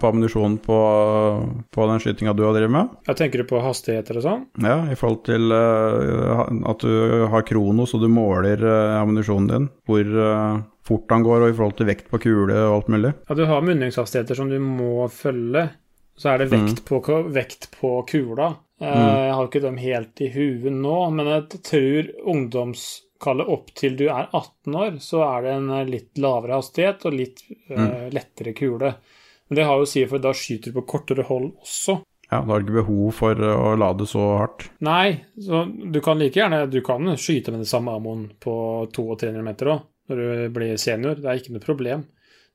[0.00, 0.78] på ammunisjon på,
[1.74, 2.96] på, den skytinga du har drevet med?
[3.06, 4.44] Ja, Tenker du på hastigheter og sånn?
[4.64, 9.70] Ja, i forhold til uh, at du har krono, så du måler uh, ammunisjonen din.
[9.86, 13.14] Hvor uh, fort han går, og i forhold til vekt på kule og alt mulig.
[13.30, 15.68] Ja, du har munningshastigheter som du må følge.
[16.16, 16.86] Så er det vekt, mm.
[16.88, 18.54] på, vekt på kula.
[18.80, 18.88] Mm.
[18.88, 24.04] Jeg har ikke dem helt i huet nå, men jeg tror ungdomskallet opp til du
[24.10, 27.40] er 18 år, så er det en eh, litt lavere hastighet og litt
[27.72, 28.92] uh, lettere kule.
[29.48, 31.96] Men det har jo å si, for da skyter du på kortere hold også.
[32.26, 34.68] Ja, da har du ikke behov for eh, å lade så hardt.
[34.84, 38.56] Nei, så du kan like gjerne Du kan skyte med den samme ammoen på
[38.92, 41.16] 200 og 300 meter òg, når du blir senior.
[41.16, 42.04] Det er ikke noe problem.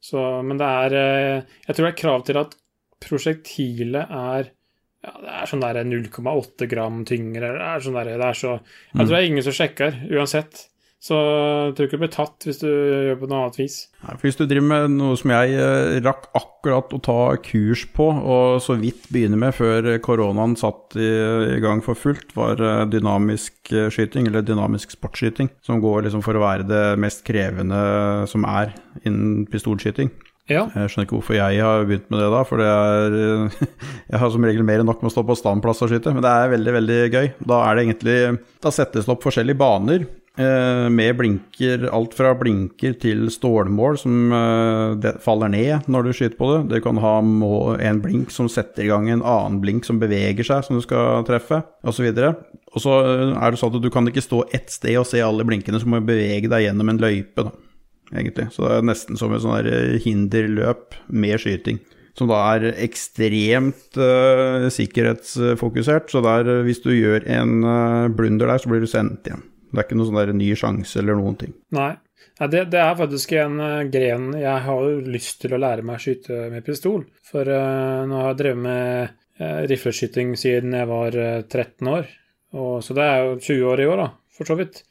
[0.02, 2.58] Så, men det er Jeg tror det er krav til at
[3.02, 4.52] prosjektilet er
[5.02, 7.56] ja, det er sånn der 0,8 gram tyngre.
[7.58, 10.68] Det er sånn der, det er så Jeg tror det er ingen som sjekker, uansett.
[11.02, 13.78] Så jeg tror ikke du blir tatt hvis du gjør på noe annet vis.
[14.04, 17.88] Nei, for Hvis du driver med noe som jeg eh, rakk akkurat å ta kurs
[17.96, 21.10] på, og så vidt begynne med før koronaen satt i,
[21.56, 26.22] i gang for fullt, var eh, dynamisk eh, skyting, eller dynamisk sportsskyting, som går liksom
[26.22, 27.82] for å være det mest krevende
[28.30, 30.14] som er innen pistolskyting.
[30.50, 30.66] Ja.
[30.74, 33.20] Jeg skjønner ikke hvorfor jeg har begynt med det da, for det er
[34.12, 36.26] Jeg har som regel mer enn nok med å stå på standplass og skyte, men
[36.26, 37.30] det er veldig, veldig gøy.
[37.52, 38.18] Da er det egentlig
[38.64, 44.36] Da settes det opp forskjellige baner eh, med blinker, alt fra blinker til stålmål som
[44.36, 46.62] eh, faller ned når du skyter på det.
[46.74, 50.66] Du kan ha en blink som setter i gang en annen blink som beveger seg,
[50.68, 52.12] som du skal treffe, osv.
[52.12, 53.00] Og så
[53.38, 55.88] er det sånn at du kan ikke stå ett sted og se alle blinkene, så
[55.88, 57.46] må du bevege deg gjennom en løype.
[57.46, 57.71] da
[58.16, 58.50] egentlig.
[58.54, 61.82] Så det er nesten som et sånn eh, hinderløp med skyting.
[62.18, 66.12] Som da er ekstremt uh, sikkerhetsfokusert.
[66.12, 69.46] Så der, uh, hvis du gjør en uh, blunder der, så blir du sendt igjen.
[69.72, 71.54] Det er ikke noen sånn ny sjanse eller noen ting.
[71.76, 71.94] Nei.
[72.42, 73.60] Ja, det, det, er faktisk en
[73.94, 77.04] gren Jeg har lyst til å lære meg å skyte med pistol.
[77.28, 82.10] For nå har jeg drevet med rifleskyting siden jeg var 13 år.
[82.58, 84.82] Og, så det er jo 20 år i år, da, for så vidt.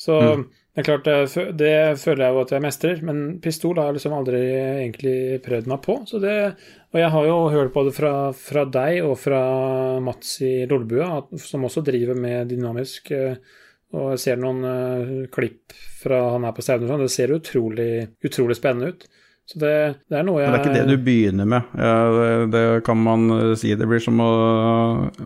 [0.00, 0.46] Så mm.
[0.74, 1.08] Det er klart,
[1.54, 5.68] det, føler jeg jo at jeg mestrer, men pistol har jeg liksom aldri egentlig prøvd
[5.70, 5.94] meg på.
[6.18, 6.38] Det,
[6.90, 9.42] og jeg har jo hørt både fra, fra deg og fra
[10.02, 13.38] Mats i Lollbua, som også driver med dynamisk, eh,
[13.94, 17.92] og jeg ser noen uh, klipp fra han her på stevnet, sånn, det ser utrolig,
[18.26, 19.06] utrolig spennende ut.
[19.44, 19.72] Så det,
[20.08, 21.72] det, er noe jeg Men det er ikke det du begynner med.
[21.76, 23.74] Ja, det, det, kan man eh, si.
[23.76, 24.28] Det blir som å,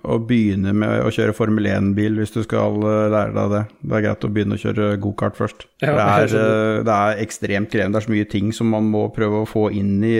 [0.02, 3.62] å begynne med å kjøre Formel 1-bil hvis du skal eh, lære deg det.
[3.78, 5.68] Det er greit å begynne å kjøre gokart først.
[5.84, 7.94] Ja, det, er, eh, det, er, ekstremt krevende.
[7.94, 10.16] Det er så mye ting som man må prøve å få inn i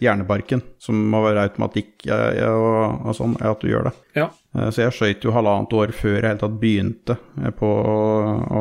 [0.00, 0.64] hjerneparken.
[0.80, 2.16] Som må være automatikk ja,
[2.48, 3.96] og, og, sånn, at du gjør det.
[4.16, 4.30] Ja.
[4.72, 7.20] Så jeg skøyt jo halvannet år før jeg helt tatt begynte
[7.60, 7.98] på å,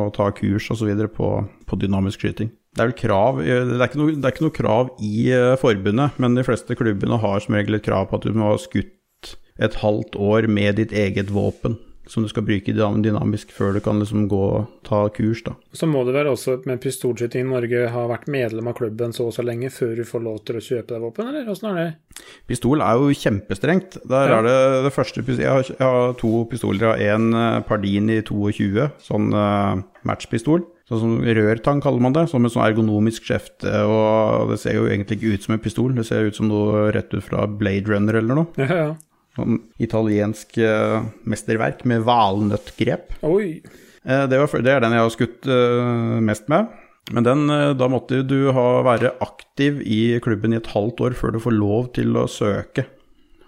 [0.04, 0.91] å ta kurs osv.
[1.15, 2.52] På, på dynamisk skyting.
[2.75, 6.19] Det er vel krav Det er ikke noe, er ikke noe krav i uh, forbundet,
[6.21, 9.36] men de fleste klubbene har som regel et krav på at du må ha skutt
[9.60, 11.79] et halvt år med ditt eget våpen
[12.10, 15.43] som du skal bruke dynamisk før du kan liksom gå og ta kurs.
[15.45, 15.53] da.
[15.73, 19.27] Så må du vel også med pistolskyting i Norge ha vært medlem av klubben så
[19.29, 21.79] og så lenge før du får lov til å kjøpe deg våpen, eller åssen er
[21.79, 22.23] det?
[22.49, 23.99] Pistol er jo kjempestrengt.
[24.10, 24.39] Der ja.
[24.39, 26.97] er det det første Jeg har, jeg har to pistoler.
[26.97, 29.77] Jeg har en eh, Pardini 22, sånn uh,
[30.08, 30.65] matchpistol.
[30.89, 33.69] Sånn som rørtang kaller man det, som et sånn ergonomisk skjefte.
[33.86, 36.88] Og det ser jo egentlig ikke ut som en pistol, det ser ut som noe
[36.95, 38.49] rett ut fra Blade Runner eller noe.
[38.58, 38.89] Ja, ja.
[39.38, 43.19] Sånn italiensk uh, mesterverk med valnøttgrep.
[43.30, 43.60] Oi.
[44.02, 46.73] Uh, det, var, det, er den jeg har skutt uh, mest med.
[47.13, 51.17] Men den, eh, da måtte du ha, være aktiv i klubben i et halvt år
[51.17, 52.86] før du får lov til å søke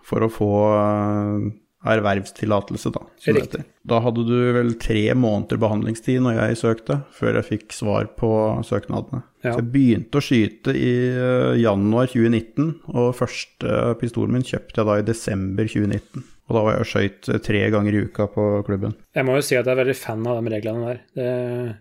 [0.08, 1.50] for å få eh,
[1.82, 3.02] ervervstillatelse, da.
[3.18, 3.64] som det heter.
[3.88, 8.32] Da hadde du vel tre måneder behandlingstid når jeg søkte, før jeg fikk svar på
[8.68, 9.24] søknadene.
[9.42, 9.56] Ja.
[9.56, 14.90] Så jeg begynte å skyte i eh, januar 2019, og første pistolen min kjøpte jeg
[14.92, 16.28] da i desember 2019.
[16.52, 18.96] Og da var jeg og skøyt eh, tre ganger i uka på klubben.
[19.18, 21.04] Jeg må jo si at jeg er veldig fan av de reglene der.
[21.18, 21.34] Det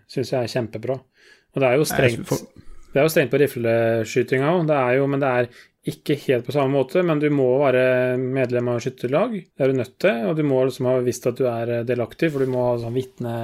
[0.09, 0.97] syns jeg er kjempebra.
[1.51, 2.31] Og det er jo strengt,
[2.91, 4.65] det er jo strengt på rifleskytinga òg,
[5.11, 5.51] men det er
[5.87, 7.01] ikke helt på samme måte.
[7.05, 10.23] Men du må være medlem av skytterlag, det er du nødt til.
[10.29, 12.97] Og du må liksom ha visst at du er delaktig, for du må ha sånn
[12.97, 13.35] vitne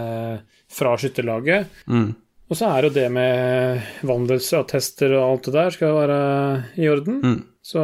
[0.70, 1.84] fra skytterlaget.
[1.90, 2.10] Mm.
[2.48, 6.20] Og så er jo det med vandelse og tester og alt det der skal være
[6.80, 7.18] i orden.
[7.24, 7.40] Mm.
[7.60, 7.82] Så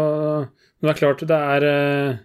[0.83, 2.15] men det er klart det er, eh,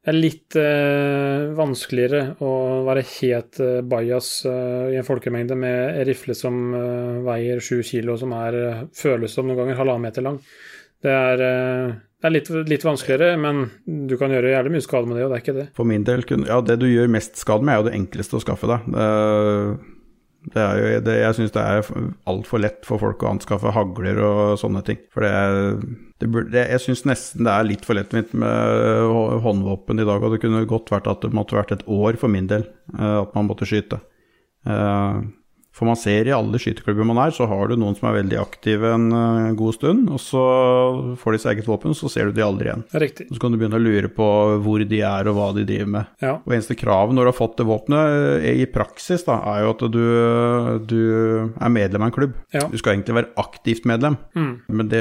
[0.00, 2.52] det er litt eh, vanskeligere å
[2.86, 8.16] være helt eh, bajas eh, i en folkemengde med rifle som eh, veier sju kilo,
[8.16, 10.40] som er, eh, føles som noen ganger halvannen meter lang.
[11.00, 13.62] Det er, eh, det er litt, litt vanskeligere, men
[14.08, 15.68] du kan gjøre jævlig mye skade med det, og det er ikke det.
[15.78, 18.42] For min del, ja, det du gjør mest skade med, er jo det enkleste å
[18.44, 18.90] skaffe deg.
[20.50, 21.88] Det, er jo, det, jeg syns det er
[22.32, 25.00] altfor lett for folk å anskaffe hagler og sånne ting.
[25.12, 25.32] For det,
[26.20, 29.10] det, burde- det Jeg syns nesten det er litt for lettvint med
[29.44, 32.32] håndvåpen i dag, og det kunne godt vært at det måtte vært et år for
[32.32, 32.64] min del
[32.96, 34.00] eh, at man måtte skyte.
[34.68, 35.20] Eh,
[35.80, 38.36] For man ser i alle skyteklubber man er, så har du noen som er veldig
[38.36, 40.42] aktive en eh, god stund, og så
[41.22, 42.82] får de seg eget våpen, så ser du de aldri igjen.
[43.00, 43.30] Riktig.
[43.32, 44.26] Så kan du begynne å lure på
[44.60, 46.10] hvor de er og hva de driver med.
[46.20, 46.34] Ja.
[46.44, 49.72] Og eneste kravet når du har fått det våpenet eh, i praksis, da, er jo
[49.72, 50.04] at du,
[50.92, 51.00] du
[51.56, 52.36] er medlem av en klubb.
[52.52, 52.66] Ja.
[52.68, 54.52] Du skal egentlig være aktivt medlem, Mm.
[54.68, 55.00] men det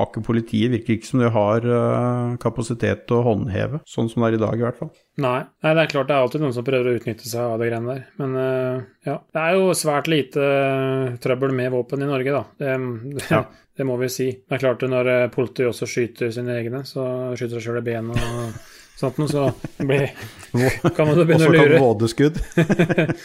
[0.00, 0.72] har ikke politiet.
[0.74, 4.42] Virker ikke som de har øh, kapasitet til å håndheve, sånn som det er i
[4.42, 4.90] dag i hvert fall.
[5.20, 5.38] Nei.
[5.62, 7.70] Nei, det er klart det er alltid noen som prøver å utnytte seg av det
[7.70, 8.02] greiene der.
[8.22, 9.16] Men eh, ja.
[9.30, 12.44] Det er jo svært lite eh, trøbbel med våpen i Norge, da.
[12.58, 12.76] Det,
[13.20, 13.44] det, Ja.
[13.78, 14.30] det må vi si.
[14.42, 17.98] Det er klart når eh, politiet også skyter sine egne, så skyter seg sjøl i
[18.00, 19.46] og sånt noe, så
[19.80, 20.10] blir,
[20.96, 21.80] kan man begynne å lure.
[21.80, 22.40] vådeskudd.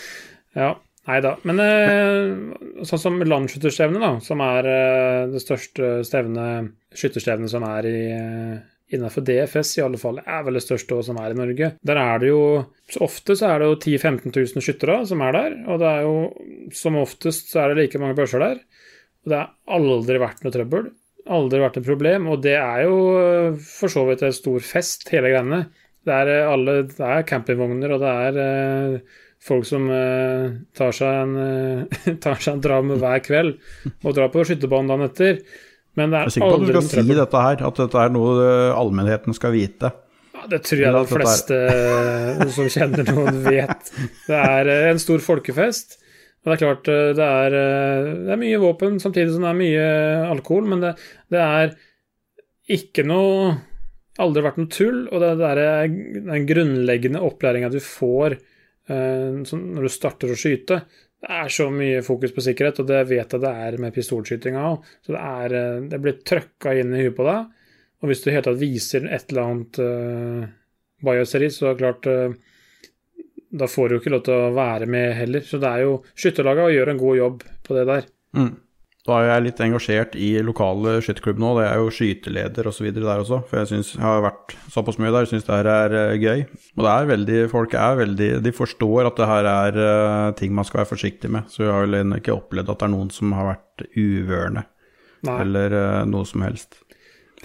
[0.55, 0.69] Ja,
[1.09, 1.33] nei da.
[1.47, 7.89] Men eh, sånn som landsskytterstevnet, da, som er eh, det største stevnet, skytterstevnet som er
[7.91, 8.55] i eh,
[8.93, 11.71] Innenfor DFS, i alle fall, er vel det største også som er i Norge.
[11.81, 12.41] Der er det jo
[12.85, 15.89] Så ofte så er det jo 10 000-15 000 skyttere som er der, og det
[15.89, 18.61] er jo Som oftest så er det like mange børser der.
[19.25, 20.91] Og det har aldri vært noe trøbbel.
[21.33, 22.29] Aldri vært et problem.
[22.29, 25.63] Og det er jo eh, for så vidt en stor fest, hele greiene.
[26.05, 29.15] Det er, eh, alle, det er campingvogner, og det er eh,
[29.45, 33.57] folk som eh, tar, seg en, eh, tar seg en dram hver kveld
[34.03, 35.41] og drar på skytterbanen dagen etter.
[35.95, 38.01] Men det Jeg er er sikker på at du skal si dette her, at dette
[38.01, 39.91] er noe øh, allmennheten skal vite.
[40.35, 43.93] Ja, det tror jeg de er- fleste eh, som kjenner noen, vet.
[44.25, 45.95] Det er eh, en stor folkefest.
[46.43, 49.53] Og det er klart, eh, det er, eh, det er mye våpen samtidig som det
[49.53, 49.85] er mye
[50.33, 50.91] alkohol, men det,
[51.33, 51.71] det er
[52.75, 53.55] ikke noe
[54.15, 55.87] Aldri vært noe tull, og det, det er
[56.29, 58.43] den grunnleggende opplæringa du får eh,
[58.87, 60.81] når du starter å skyte.
[61.25, 64.65] Det er så mye fokus på sikkerhet, og det vet jeg det er med pistolskytinga
[64.69, 64.89] òg.
[65.01, 67.47] Så det, er, eh, det blir trøkka inn i huet på deg.
[68.03, 70.43] Og hvis du hele tatt viser et eller annet uh,
[71.01, 72.35] bioseri, så er det klart uh,
[73.55, 75.45] Da får du ikke lov til å være med heller.
[75.47, 78.05] Så det er jo Skytterlaget gjør en god jobb på det der.
[78.37, 78.51] Mm.
[79.05, 81.51] Da er jeg litt engasjert i lokale skytterklubb nå.
[81.59, 82.87] Det er jo skyteleder osv.
[82.95, 83.37] der også.
[83.45, 86.41] For jeg, synes, jeg har vært såpass mye der, syns det her er eh, gøy.
[86.73, 90.55] Og det er veldig, folk er veldig De forstår at det her er eh, ting
[90.57, 91.45] man skal være forsiktig med.
[91.53, 94.65] Så jeg har vel ikke opplevd at det er noen som har vært uvørende
[95.29, 95.37] Nei.
[95.45, 96.81] eller eh, noe som helst.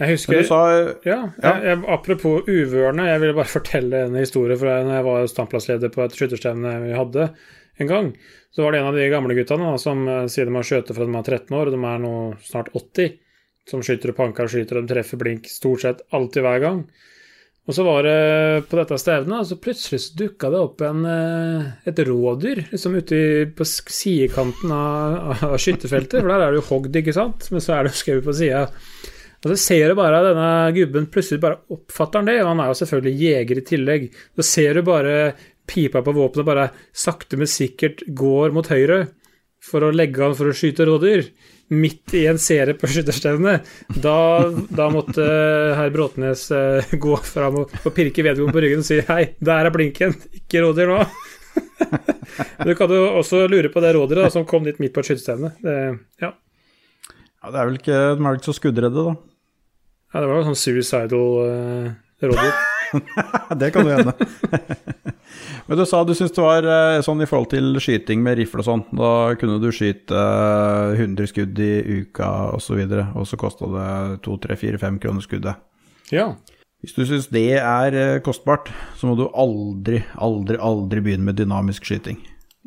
[0.01, 1.21] Jeg husker sa Ja, Ja.
[1.45, 5.93] Jeg, jeg, apropos uvørende, jeg ville bare fortelle en historie fra når jeg var standplassleder
[5.93, 7.33] på et skytterstevne vi hadde
[7.81, 8.11] en gang.
[8.51, 10.97] Så var det en av de gamle guttene da, som eh, sier de har skjøtet
[10.97, 12.17] fra de er 13 år, og de er nå
[12.47, 13.15] snart 80,
[13.71, 16.83] som skyter og panker og skyter, og de treffer blink stort sett alltid hver gang.
[17.69, 21.05] Og så var det på dette stevnet, og så plutselig så dukka det opp en,
[21.07, 23.21] eh, et rådyr liksom ute
[23.55, 27.77] på sidekanten av, av skytterfeltet, for der er det jo hogd, ikke sant, men så
[27.77, 28.67] er det skau på sida.
[29.41, 32.69] Og så ser du bare denne gubben plutselig bare oppfatter han det, og han er
[32.69, 34.03] jo selvfølgelig jeger i tillegg.
[34.37, 35.15] Så ser du bare
[35.71, 39.05] pipa på våpenet bare sakte, men sikkert går mot høyre
[39.65, 41.27] for å legge an for å skyte rådyr.
[41.71, 43.69] Midt i en serie på skytterstevnet.
[44.03, 44.15] Da,
[44.75, 45.27] da måtte
[45.79, 49.69] herr Bråtnes eh, gå fram og, og pirke vedkommende på ryggen og si hei, der
[49.69, 51.05] er blinken, ikke rådyr nå.
[52.67, 55.53] du kan jo også lure på det rådyret som kom dit midt på et skytterstevne.
[55.63, 56.33] Ja.
[56.33, 59.17] ja, Det er vel ikke, de er vel ikke så skuddredde, da.
[60.11, 61.91] Ja, det var jo sånn suicidal uh,
[62.27, 62.57] rådyr.
[63.63, 64.15] det kan jo hende.
[65.71, 68.59] Men du sa du syntes det var eh, sånn i forhold til skyting med rifle
[68.59, 68.81] og sånn.
[68.99, 73.91] Da kunne du skyte eh, 100 skudd i uka osv., og, så så kosta det
[74.27, 75.61] 2-3-4-5 kroner skuddet.
[76.11, 76.33] Ja.
[76.83, 81.39] Hvis du syns det er eh, kostbart, så må du aldri, aldri, aldri begynne med
[81.39, 82.19] dynamisk skyting.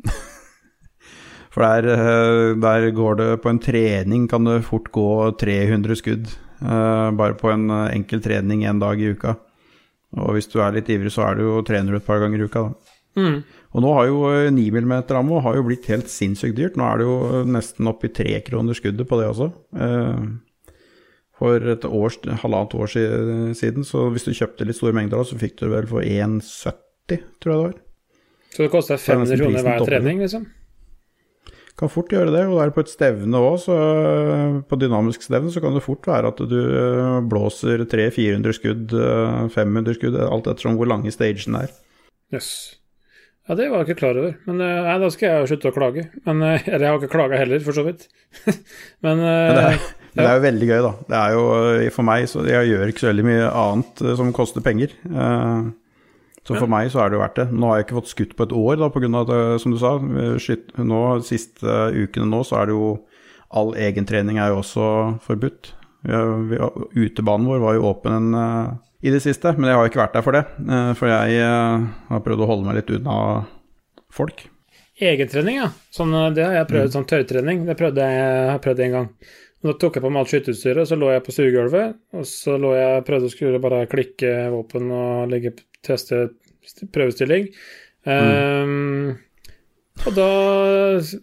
[1.52, 5.10] For der, eh, der går det på en trening kan det fort gå
[5.44, 6.32] 300 skudd.
[6.64, 9.36] eh, Bare på en eh, enkel trening en dag i uka.
[10.16, 12.48] Og hvis du er litt ivrig, så er du jo 300 et par ganger i
[12.48, 12.93] uka, da.
[13.18, 13.42] Mm.
[13.74, 16.78] Og nå har jo eh, 9 mm ammo har jo blitt helt sinnssykt dyrt.
[16.78, 19.52] Nå er det jo nesten oppi i tre kroner skuddet på det også.
[19.78, 20.26] Eh,
[21.34, 25.56] For et års, halvannet år siden, så hvis du kjøpte litt store mengder så fikk
[25.58, 27.80] du vel for 1,70, tror jeg det var.
[28.54, 30.44] Så det koster Så er 500 kroner hver trening, liksom?
[31.74, 35.24] Kan fort gjøre det, og er det på et stevne òg, så eh, på dynamisk
[35.26, 40.20] stevne så kan det fort være at du eh, blåser 300-400 skudd, eh, 500 skudd,
[40.22, 41.74] alt ettersom hvor lange stagen er.
[42.30, 42.52] Jøss.
[43.44, 44.32] Ja, det var jeg ikke klar over.
[44.48, 46.06] Men eh, nei, da skal jeg slutte å klage.
[46.24, 48.06] Men, eh, eller jeg har ikke klaga heller, for så vidt.
[49.04, 50.92] Men Men det, eh, er, men det er jo veldig gøy, da.
[51.10, 51.44] Det er jo
[51.84, 54.94] eh, for meg, så jeg gjør ikke så veldig mye annet eh, som koster penger.
[55.10, 55.72] Eh,
[56.44, 57.46] Så for meg så er det jo verdt det.
[57.56, 59.08] Nå har jeg ikke fått skutt på et år, da, pga.
[59.22, 62.94] at, eh, som du sa, eh, skyt, nå, siste ukene nå, så er det jo
[63.54, 64.84] All egentrening er jo også
[65.22, 65.68] forbudt.
[66.04, 68.72] Utebanen vår var jo åpen eh,
[69.04, 70.44] i det siste, men jeg har ikke vært der for det.
[70.64, 73.16] eh, For jeg eh, har prøvd å holde meg litt unna
[74.14, 74.44] folk.
[75.00, 75.70] egentrening, ja.
[75.90, 77.64] Sånn, det har jeg prøvd, sånn tørrtrening.
[77.66, 79.08] Det prøvde jeg, jeg har prøvd en gang.
[79.64, 82.74] Da tok jeg på meg alt skyteutstyret, så lå jeg på stuegulvet, og så lå
[82.76, 86.26] jeg prøvde å skulle bare klikke våpen og legge, teste
[86.92, 86.92] prøvestilling.
[86.92, 87.48] prøvestilling.
[88.04, 89.14] Ehm,
[90.04, 90.30] og da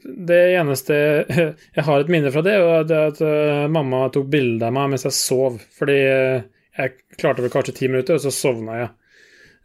[0.03, 0.95] Det eneste
[1.77, 2.55] Jeg har et minne fra det,
[2.89, 5.61] det er at eh, mamma tok bilde av meg mens jeg sov.
[5.77, 8.91] Fordi eh, jeg klarte vel kanskje ti minutter, og så sovna jeg.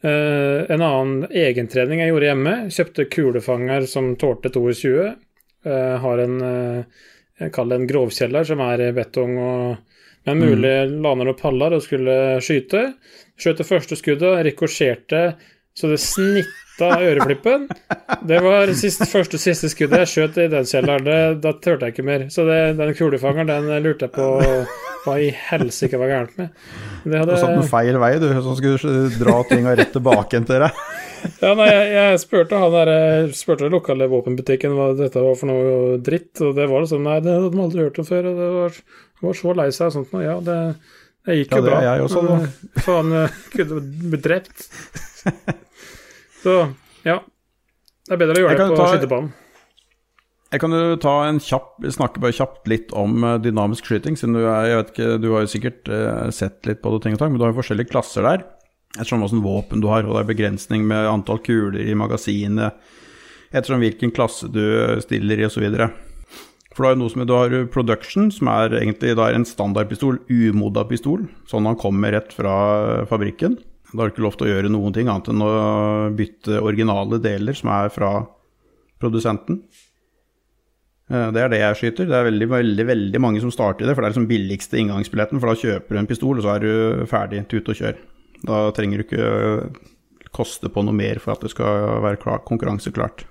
[0.06, 4.94] Eh, en annen egentrening jeg gjorde hjemme, kjøpte kulefanger som tålte 22.
[5.66, 6.38] Eh, har en
[7.52, 10.72] kaller det en grovkjeller som er betong og med mulig
[11.04, 12.88] laner og paller og skulle skyte.
[13.38, 15.20] Skjøt det første skuddet, rikosjerte
[15.76, 17.66] så det snitta øreflippen.
[18.28, 21.04] Det var sist, første siste skuddet jeg skjøt i den kjelleren.
[21.06, 22.26] Det, da turte jeg ikke mer.
[22.32, 24.28] Så det, den kulefangeren den lurte jeg på
[25.06, 26.54] hva i helsike var gærent med.
[27.04, 30.48] Det Du hadde, satt den feil vei, du, som skulle dra tinga rett tilbake igjen
[30.48, 30.80] til deg.
[31.42, 32.90] Ja, nei, jeg, jeg spurte han der,
[33.34, 37.34] spurte lokale våpenbutikken hva dette var for noe dritt, og det var sånn Nei, det
[37.36, 38.76] hadde de aldri hørt om før, og det var,
[39.28, 40.24] var så lei seg og sånt noe.
[40.26, 40.58] Ja, det,
[41.26, 41.78] det gikk Ja, jo det bra.
[41.80, 42.82] er jeg også, da.
[42.88, 43.14] Faen,
[43.54, 43.80] kunne
[44.12, 44.66] blitt drept.
[46.46, 46.54] Så,
[47.06, 47.18] ja.
[48.06, 49.32] Det er bedre å gjøre det på ta- skytebanen.
[50.54, 54.36] Jeg kan jo ta en kjapp, snakke bare kjapt litt om eh, dynamisk skyting, siden
[54.38, 57.16] du er, jeg vet ikke, du har jo sikkert eh, sett litt på det, ting
[57.16, 58.44] og tang, men du har jo forskjellige klasser der,
[58.94, 62.78] ettersom hvilken våpen du har, og det er begrensning med antall kuler i magasinet,
[63.50, 64.62] ettersom hvilken klasse du
[65.02, 65.90] stiller i, videre.
[66.76, 70.86] For har jo noe som du har production, som er egentlig da en standardpistol, umoda
[70.86, 72.54] pistol, sånn han kommer rett fra
[73.10, 73.58] fabrikken.
[73.92, 75.50] Da har du ikke lov til å gjøre noen ting annet enn å
[76.16, 78.12] bytte originale deler som er fra
[79.00, 79.60] produsenten.
[81.10, 82.08] Eh, Det er det jeg skyter.
[82.10, 85.40] Det er veldig, veldig veldig mange som starter det, for det er liksom billigste inngangsbilletten.
[85.40, 88.00] For da kjøper du en pistol, og så er du ferdig, tut og kjør.
[88.46, 89.84] Da trenger du ikke eh,
[90.36, 93.24] koste på noe mer for at det skal være klar, konkurranseklart.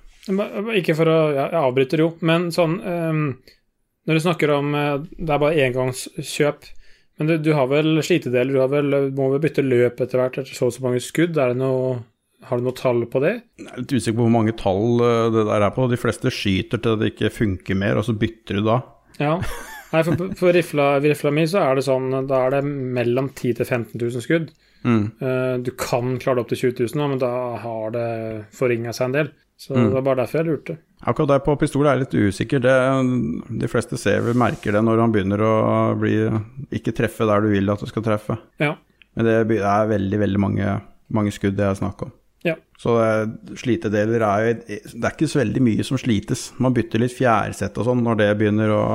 [0.74, 3.20] Ikke for å Jeg avbryter jo, men sånn um,
[4.10, 6.66] Når du snakker om eh, Det er bare engangskjøp.
[7.18, 10.38] Men du, du har vel slitedeler, du har vel, må vel bytte løp etter hvert
[10.42, 11.38] etter så og så mange skudd?
[11.40, 11.94] Er det noe,
[12.44, 13.30] har du noe tall på det?
[13.56, 15.86] Jeg er litt usikker på hvor mange tall eh, det der er på.
[15.88, 18.76] De fleste skyter til det ikke funker mer, og så bytter du da.
[19.22, 19.38] Ja.
[19.94, 23.52] Nei, for, for rifla, rifla mi så er det sånn Da er det mellom 10
[23.54, 24.48] 000 til 15 000 skudd.
[24.84, 25.04] Mm.
[25.22, 27.30] Eh, Du kan klare det opp til 20 000, nå, men da
[27.62, 28.08] har det
[28.58, 29.32] forringa seg en del.
[29.56, 29.86] Så Mm.
[29.86, 30.74] det var bare derfor jeg lurte.
[31.04, 32.62] Akkurat der på pistol er jeg litt usikker.
[32.64, 32.74] Det,
[33.60, 35.54] de fleste ser vel merker det når han begynner å
[35.98, 36.14] bli
[36.74, 38.38] ikke treffe der du vil at du skal treffe.
[38.62, 38.72] Ja.
[39.16, 40.78] Men det er veldig, veldig mange,
[41.12, 42.14] mange skudd det er snakk om.
[42.46, 42.54] Ja.
[42.78, 43.26] Så eh,
[43.58, 46.48] slitedeler er jo Det er ikke så veldig mye som slites.
[46.62, 48.86] Man bytter litt fjærsett og sånn når det begynner å,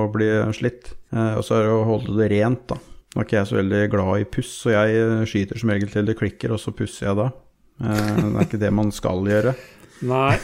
[0.00, 0.94] å bli slitt.
[1.12, 2.80] Eh, og så er det å holde det rent, da.
[3.14, 5.90] Nå er ikke jeg så veldig glad i puss, så jeg eh, skyter som regel
[5.92, 7.30] til det klikker, og så pusser jeg da.
[7.84, 9.54] Eh, det er ikke det man skal gjøre.
[10.10, 10.34] Nei.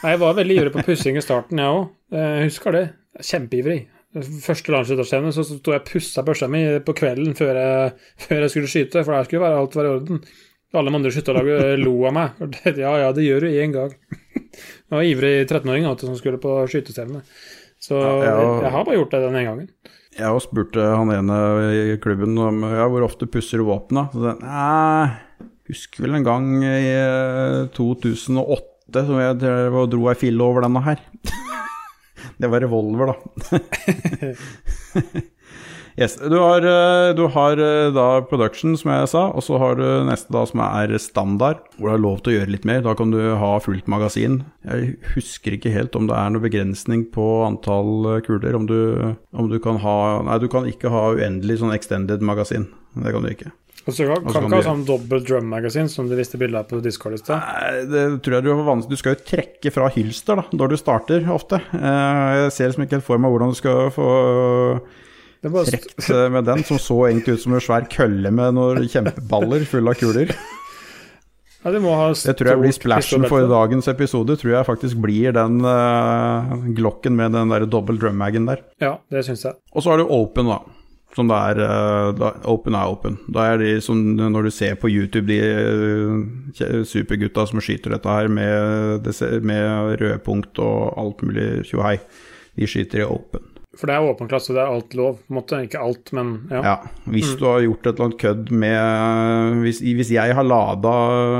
[0.00, 1.88] Nei, jeg var veldig ivrig på pussing i starten, jeg òg.
[2.16, 2.84] Eh, husker det.
[3.20, 3.80] Kjempeivrig.
[4.10, 7.90] Første landslagsidrettsstevne så sto jeg og pussa børsa mi på kvelden før jeg,
[8.24, 10.22] før jeg, skulle skyte, for der skulle være alt være i orden.
[10.70, 12.40] Alle de andre skytterlagene eh, lo av meg.
[12.80, 13.92] Ja ja, det gjør du én gang.
[14.32, 17.20] Jeg var ivrig 13-åring som skulle på skytestevne.
[17.80, 19.70] Så jeg, har bare gjort det den ene gangen.
[20.16, 21.38] Jeg òg spurte eh, han ene
[21.76, 25.06] i klubben om ja, hvor ofte pusser du han Nei,
[25.68, 26.96] husker vel en gang i
[27.76, 31.02] 2008 8 som jeg drev og dro ei fille over denne her.
[32.40, 33.60] det var revolver, da.
[36.00, 36.16] yes.
[36.18, 39.86] Du har, eh, du har, eh, da production, som jeg sa, og så har du
[40.08, 42.82] neste da som er standard, hvor du har lov til å gjøre litt mer.
[42.86, 44.42] Da kan du ha fullt magasin.
[44.66, 48.58] Jeg husker ikke helt om det er noen begrensning på antall eh, kuler.
[48.58, 48.80] Om du,
[49.32, 52.68] om du kan ha Nei, du kan ikke ha uendelig sånn extended magasin.
[52.98, 53.54] Det kan du ikke.
[53.88, 56.82] Og så kan, kan ikke ha sånn dobbelt drum-magasin som du viste bilde av på
[56.84, 57.88] Discord i sted.
[57.88, 60.78] Det tror jeg du har vanskelig Du skal jo trekke fra hylster da, når du
[60.80, 61.62] starter, ofte.
[61.72, 64.08] Eh, Jeg ser liksom ikke helt for meg hvordan du skal få
[65.40, 68.88] Det trukket eh, med den, som så egentlig ut som en svær kølle med noen
[68.90, 70.34] kjempeballer fulle av kuler.
[71.64, 74.36] ja, ha Det tror jeg blir splashen for dagens episode.
[74.40, 78.60] Tror jeg faktisk blir den uh, glokken med den der dobbel drummagen der.
[78.80, 79.56] Ja, det syns jeg.
[79.72, 80.60] Og så har du open, da.
[81.16, 83.18] Som det er eh, da, Open er open.
[83.34, 88.18] Da er de som når du ser på YouTube, de eh, supergutta som skyter dette
[88.18, 89.08] her med,
[89.42, 91.96] med rødpunkt og alt mulig tjohei,
[92.58, 93.46] de skyter i open.
[93.78, 95.20] For det er åpen klasse, det er alt lov.
[95.22, 95.58] på en måte.
[95.64, 96.62] Ikke alt, men ja.
[96.66, 96.76] Ja,
[97.10, 100.94] hvis du har gjort et eller annet kødd med hvis, hvis jeg har lada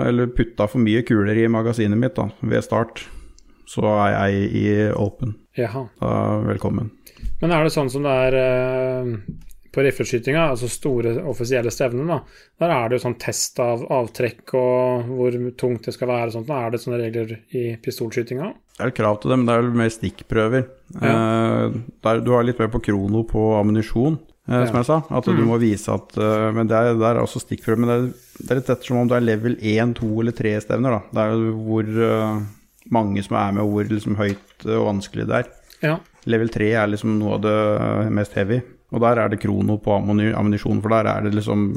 [0.06, 3.02] eller putta for mye kuler i magasinet mitt da, ved start,
[3.70, 4.64] så er jeg i
[4.94, 5.34] open.
[5.58, 5.88] Jaha.
[6.00, 6.14] Da,
[6.46, 6.92] velkommen.
[7.42, 9.12] Men er det sånn som det er eh,
[9.72, 12.16] på rifleskytinga, altså store offisielle stevner, da,
[12.62, 16.34] der er det jo sånn test av avtrekk og hvor tungt det skal være og
[16.38, 16.48] sånt.
[16.50, 18.50] Da Er det sånne regler i pistolskytinga?
[18.76, 20.66] Det er jo krav til det, men det er jo mer stikkprøver.
[21.02, 24.18] Eh, der, du har litt mer på krono på ammunisjon,
[24.48, 24.80] eh, som Ja.
[24.80, 25.02] jeg sa.
[25.10, 27.78] At du må vise at eh, Men det er, det er også stikkprøver.
[27.78, 28.08] Men det er,
[28.40, 31.00] det er litt ettersom om du er level 1, 2 eller 3 stevner, da.
[31.12, 32.40] Det er jo hvor eh,
[32.90, 35.50] mange som er med, og hvor liksom høyt og vanskelig det er.
[35.84, 35.96] Ja.
[36.26, 38.60] Level 3 er liksom noe av det eh, mest heavy.
[38.91, 41.72] Og der er det krono på ammunisjon, for der er det liksom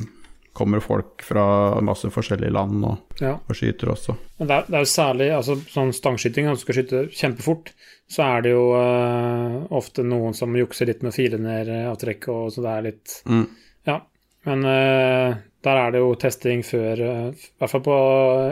[0.54, 3.32] Kommer folk fra masse forskjellige land og, ja.
[3.42, 4.14] og skyter også.
[4.38, 7.72] Men det er, det er jo særlig altså, sånn stangskyting, når du skal skyte kjempefort,
[8.06, 11.88] så er det jo eh, ofte noen som jukser litt med å file ned eh,
[11.90, 13.48] avtrekk, og så det er litt Mm.
[13.90, 13.98] Ja.
[14.46, 17.98] Men eh, der er det jo testing før I hvert fall på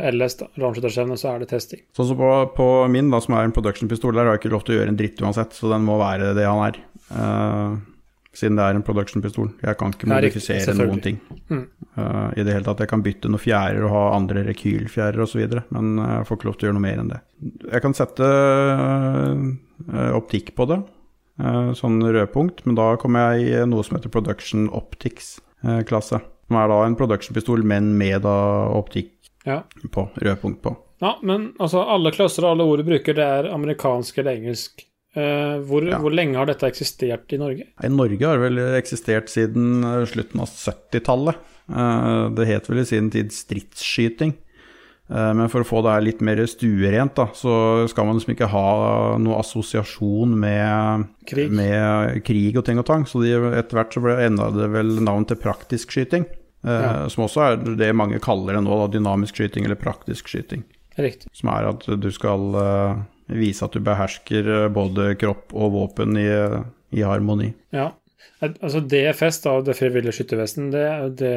[0.10, 1.86] LS, da, så er det testing.
[1.94, 4.66] Sånn som på, på min, da, som er en production-pistol, der har jeg ikke lov
[4.66, 6.82] til å gjøre en dritt uansett, så den må være det han er.
[7.12, 7.80] Eh,
[8.36, 9.50] siden det er en production-pistol.
[9.60, 11.18] Jeg kan ikke modifisere Nei, noen ting.
[11.52, 11.66] Mm.
[11.98, 12.80] uh, I det hele tatt.
[12.86, 15.42] Jeg kan bytte noen fjærer og ha andre rekylfjærer osv.,
[15.76, 17.20] men eh, jeg får ikke lov til å gjøre noe mer enn det.
[17.74, 20.78] Jeg kan sette uh, optikk på det,
[21.44, 26.22] uh, sånn rødpunkt, men da kommer jeg i noe som heter Production Optics-klasse.
[26.48, 28.38] Som er da en production-pistol, men med da
[28.76, 29.12] optikk
[29.48, 29.64] Ja.
[29.92, 30.76] på, rødpunkt på.
[31.02, 34.86] ja, men altså, alle klasser og alle ord du bruker, det er amerikansk eller engelsk.
[35.16, 35.98] Eh, hvor, Ja.
[36.00, 37.66] hvor lenge har dette eksistert i Norge?
[37.84, 41.36] I Norge har det vel eksistert siden eh, slutten av 70-tallet.
[41.70, 44.34] Eh, Det het vel i sin tid stridsskyting.
[45.12, 48.48] Men for å få det her litt mer stuerent, da, så skal man liksom ikke
[48.48, 51.52] ha noe assosiasjon med Krig?
[51.52, 53.04] med krig og ting og tang.
[53.04, 56.24] Så etter hvert så enda det vel navn til praktisk skyting.
[56.64, 57.10] Ja.
[57.12, 60.64] Som også er det mange kaller det nå, da, dynamisk skyting eller praktisk skyting.
[60.98, 61.28] Riktig.
[61.36, 62.56] Som er at du skal
[63.38, 66.30] vise at du behersker eh, både kropp og våpen i,
[66.96, 67.52] i harmoni.
[67.76, 67.92] Ja.
[68.42, 70.88] Altså DFS, da, Det frivillige skyttervesen, det,
[71.20, 71.36] det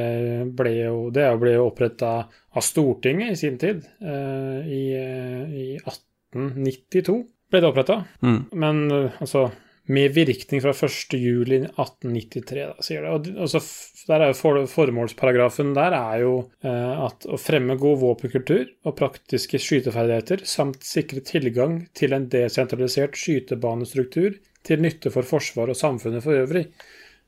[0.57, 2.14] ble jo, det ble jo oppretta
[2.55, 3.84] av Stortinget i sin tid.
[4.01, 7.18] Eh, i, eh, I 1892
[7.53, 8.01] ble det oppretta.
[8.24, 8.40] Mm.
[8.57, 9.51] Men eh, altså
[9.87, 13.12] med virkning fra 1.7.1893, da, sier det.
[13.12, 13.61] Og, og så,
[14.09, 18.97] der er jo for, Formålsparagrafen der er jo eh, at å fremme god våpenkultur og
[19.01, 26.24] praktiske skyteferdigheter, samt sikre tilgang til en desentralisert skytebanestruktur til nytte for Forsvaret og samfunnet
[26.24, 26.68] for øvrig.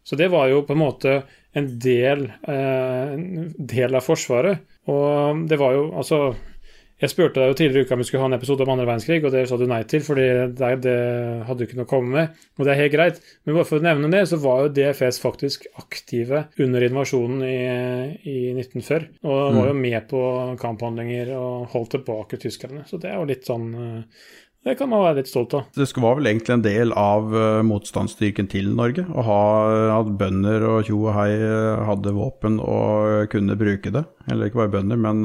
[0.07, 1.16] Så det var jo på en måte
[1.57, 4.64] en del, eh, en del av Forsvaret.
[4.88, 6.20] Og det var jo altså
[6.97, 8.86] Jeg spurte deg jo tidligere i uka om vi skulle ha en episode om andre
[8.88, 10.22] verdenskrig, og det sa du nei til, fordi
[10.57, 10.94] det, det
[11.44, 12.38] hadde du ikke noe å komme med.
[12.57, 13.18] Og det er helt greit.
[13.44, 17.59] Men bare for å nevne det, så var jo DFS faktisk aktive under invasjonen i,
[18.24, 19.11] i 1940.
[19.28, 20.22] Og var jo med på
[20.62, 22.86] kamphandlinger og holdt tilbake tyskerne.
[22.88, 24.22] Så det er jo litt sånn eh,
[24.66, 25.66] Det kan man være litt stolt av.
[25.76, 29.42] Det skulle- var vel egentlig en del av eh, motstandsstyrken til Norge å ha
[30.01, 34.07] at bønder og tjo og hei eh, hadde våpen og kunne bruke det.
[34.32, 35.22] Eller ikke bare bønder, men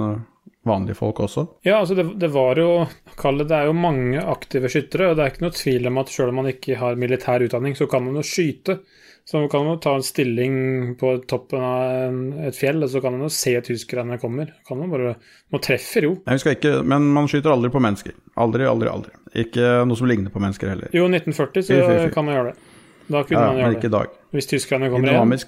[0.67, 1.47] vanlige folk også.
[1.65, 2.85] Ja, altså det, det var jo
[3.17, 5.97] Kall det det er jo mange aktive skyttere, og det er ikke noe tvil om
[6.01, 8.79] at selv om man ikke har militær utdanning, så kan man jo skyte.
[9.25, 10.53] Så man kan jo ta en stilling
[10.97, 14.49] på toppen av et fjell, og så kan man jo se tyskerne kommer.
[14.67, 15.15] Kan man bare
[15.53, 16.15] Man treffer jo.
[16.25, 18.15] Vi skal ikke, men man skyter aldri på mennesker.
[18.41, 19.13] Aldri, aldri, aldri.
[19.45, 20.89] Ikke noe som ligner på mennesker heller.
[20.97, 22.13] Jo, 1940 så Fy, fy, fy.
[22.15, 22.69] kan man gjøre det.
[23.11, 23.97] Da kunne Ja, man men gjøre ikke i det.
[23.99, 24.17] dag.
[24.33, 25.45] Hvis tyskerne kommer igjen.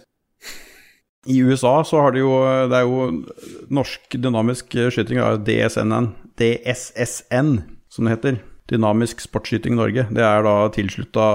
[1.25, 2.33] I USA så har de jo
[2.67, 3.23] Det er jo
[3.71, 8.41] norsk dynamisk skyting, DSNN, DSSN, som det heter.
[8.71, 10.05] Dynamisk sportsskyting Norge.
[10.15, 11.25] Det er da tilslutta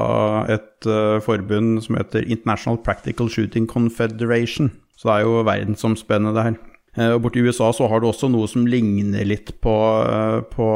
[0.51, 4.73] et uh, forbund som heter International Practical Shooting Confederation.
[4.97, 6.57] Så det er jo verdensomspennende, det her.
[6.99, 9.75] Uh, og Borti USA så har du også noe som ligner litt på,
[10.09, 10.69] uh, på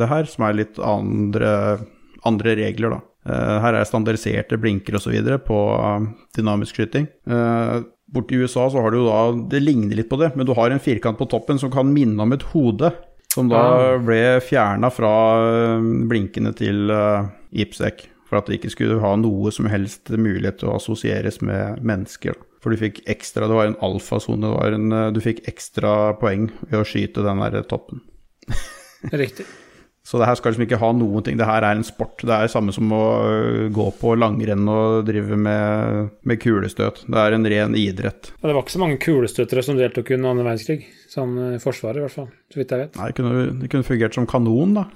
[0.00, 1.52] det her, som er litt andre,
[2.26, 3.04] andre regler, da.
[3.62, 5.14] her er standardiserte blinker osv.
[5.44, 5.58] på
[6.36, 7.06] dynamisk skyting.
[8.12, 9.18] Borti USA så har du jo da
[9.52, 12.20] Det ligner litt på det, men du har en firkant på toppen som kan minne
[12.24, 12.92] om et hode.
[13.34, 13.98] Som da Ah.
[14.00, 15.10] ble fjerna fra
[15.44, 18.06] øh, blinkene til uh, IPSEC.
[18.28, 22.34] For at det ikke skulle ha noe som helst mulighet til å assosieres med mennesker.
[22.60, 24.40] For du fikk ekstra Det var en alfasone.
[24.42, 28.00] det var en, øh, Du fikk ekstra poeng ved å skyte den der toppen.
[29.12, 29.46] Riktig.
[30.08, 31.36] Så det her skal liksom ikke ha noen ting.
[31.36, 32.22] Det her er en sport.
[32.24, 37.02] Det er samme som å øh, gå på langrenn og drive med, med kulestøt.
[37.04, 38.30] Det er en ren idrett.
[38.38, 40.86] Ja, det var ikke så mange kulestøtere som deltok under annen verdenskrig.
[41.12, 42.30] Sånn i Forsvaret, i hvert fall.
[42.48, 42.96] Så vidt jeg vet.
[42.96, 44.86] Nei, det kunne, det kunne fungert som kanon, da.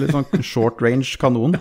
[0.00, 1.58] Litt sånn short range kanon.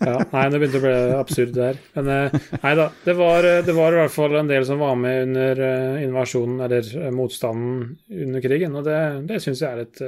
[0.00, 1.84] Ja, nei, det begynte å bli absurd der.
[2.00, 4.96] Men eh, nei da, det var, det var i hvert fall en del som var
[4.96, 5.64] med under
[6.00, 10.06] invasjonen, eller motstanden under krigen, og det, det syns jeg er litt,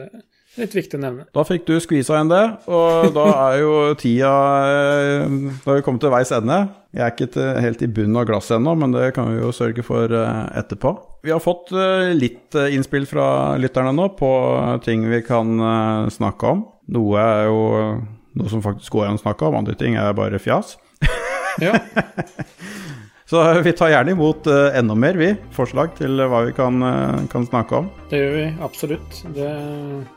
[0.61, 1.27] litt viktig å nevne.
[1.35, 4.33] Da fikk du skvisa igjen det, og da er jo tida
[4.69, 5.25] eh,
[5.63, 6.59] Da har vi kommet til veis ende.
[6.93, 9.85] Jeg er ikke helt i bunnen av glasset ennå, men det kan vi jo sørge
[9.87, 10.95] for eh, etterpå.
[11.25, 14.33] Vi har fått eh, litt innspill fra lytterne nå på
[14.85, 15.55] ting vi kan
[16.13, 16.67] snakke om.
[16.93, 17.63] Noe er jo
[18.37, 20.77] noe som faktisk går an å snakke om, andre ting er bare fjas.
[21.61, 21.77] Ja,
[23.33, 25.31] Så vi tar gjerne imot eh, enda mer, vi.
[25.57, 27.89] Forslag til hva vi kan, eh, kan snakke om.
[28.11, 29.23] det gjør vi absolutt.
[29.33, 29.47] Det,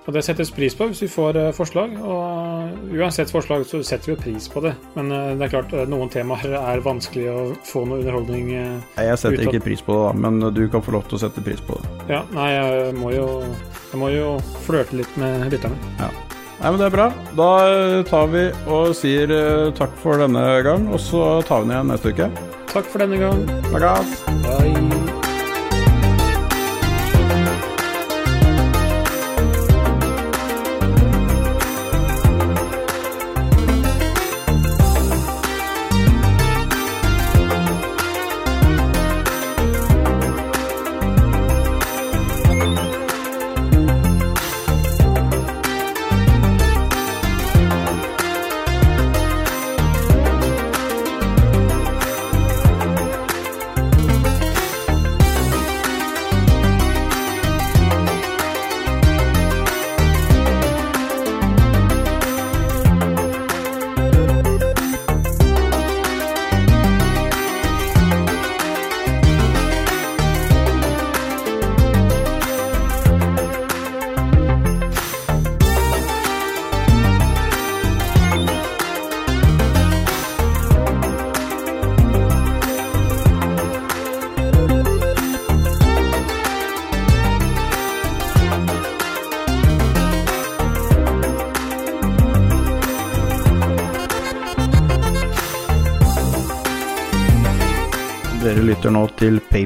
[0.03, 1.95] og det settes pris på hvis vi får eh, forslag.
[2.03, 4.76] Og uansett forslag så setter vi pris på det.
[4.99, 8.78] Men eh, det er klart, eh, noen temaer er vanskelig å få noe underholdning eh,
[8.99, 11.24] Nei, Jeg setter ikke pris på det, da, men du kan få lov til å
[11.24, 11.97] sette pris på det.
[12.18, 13.30] Ja, nei, jeg må jo,
[13.93, 15.80] jeg må jo flørte litt med lytterne.
[16.61, 17.09] Nei, men Det er bra.
[17.37, 21.69] Da eh, tar vi og sier eh, takk for denne gang, og så tar vi
[21.69, 22.31] den igjen neste uke.
[22.71, 23.45] Takk for denne gang.
[23.71, 24.17] Takk.
[24.47, 25.24] Bye.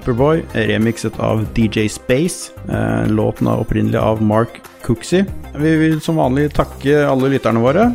[0.10, 2.52] Paperboy, remixet av DJ Space.
[2.70, 5.22] Eh, låten er opprinnelig av Mark Cooksey.
[5.54, 7.92] Vi vil som vanlig takke alle lytterne våre.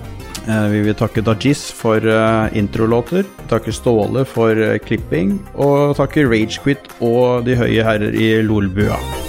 [0.47, 3.27] Eh, vi vil takke Dajis for eh, introlåter.
[3.51, 4.55] Takke Ståle for
[4.87, 5.41] klipping.
[5.59, 9.24] Og takke Ragequit og De høye herrer i Lolbua.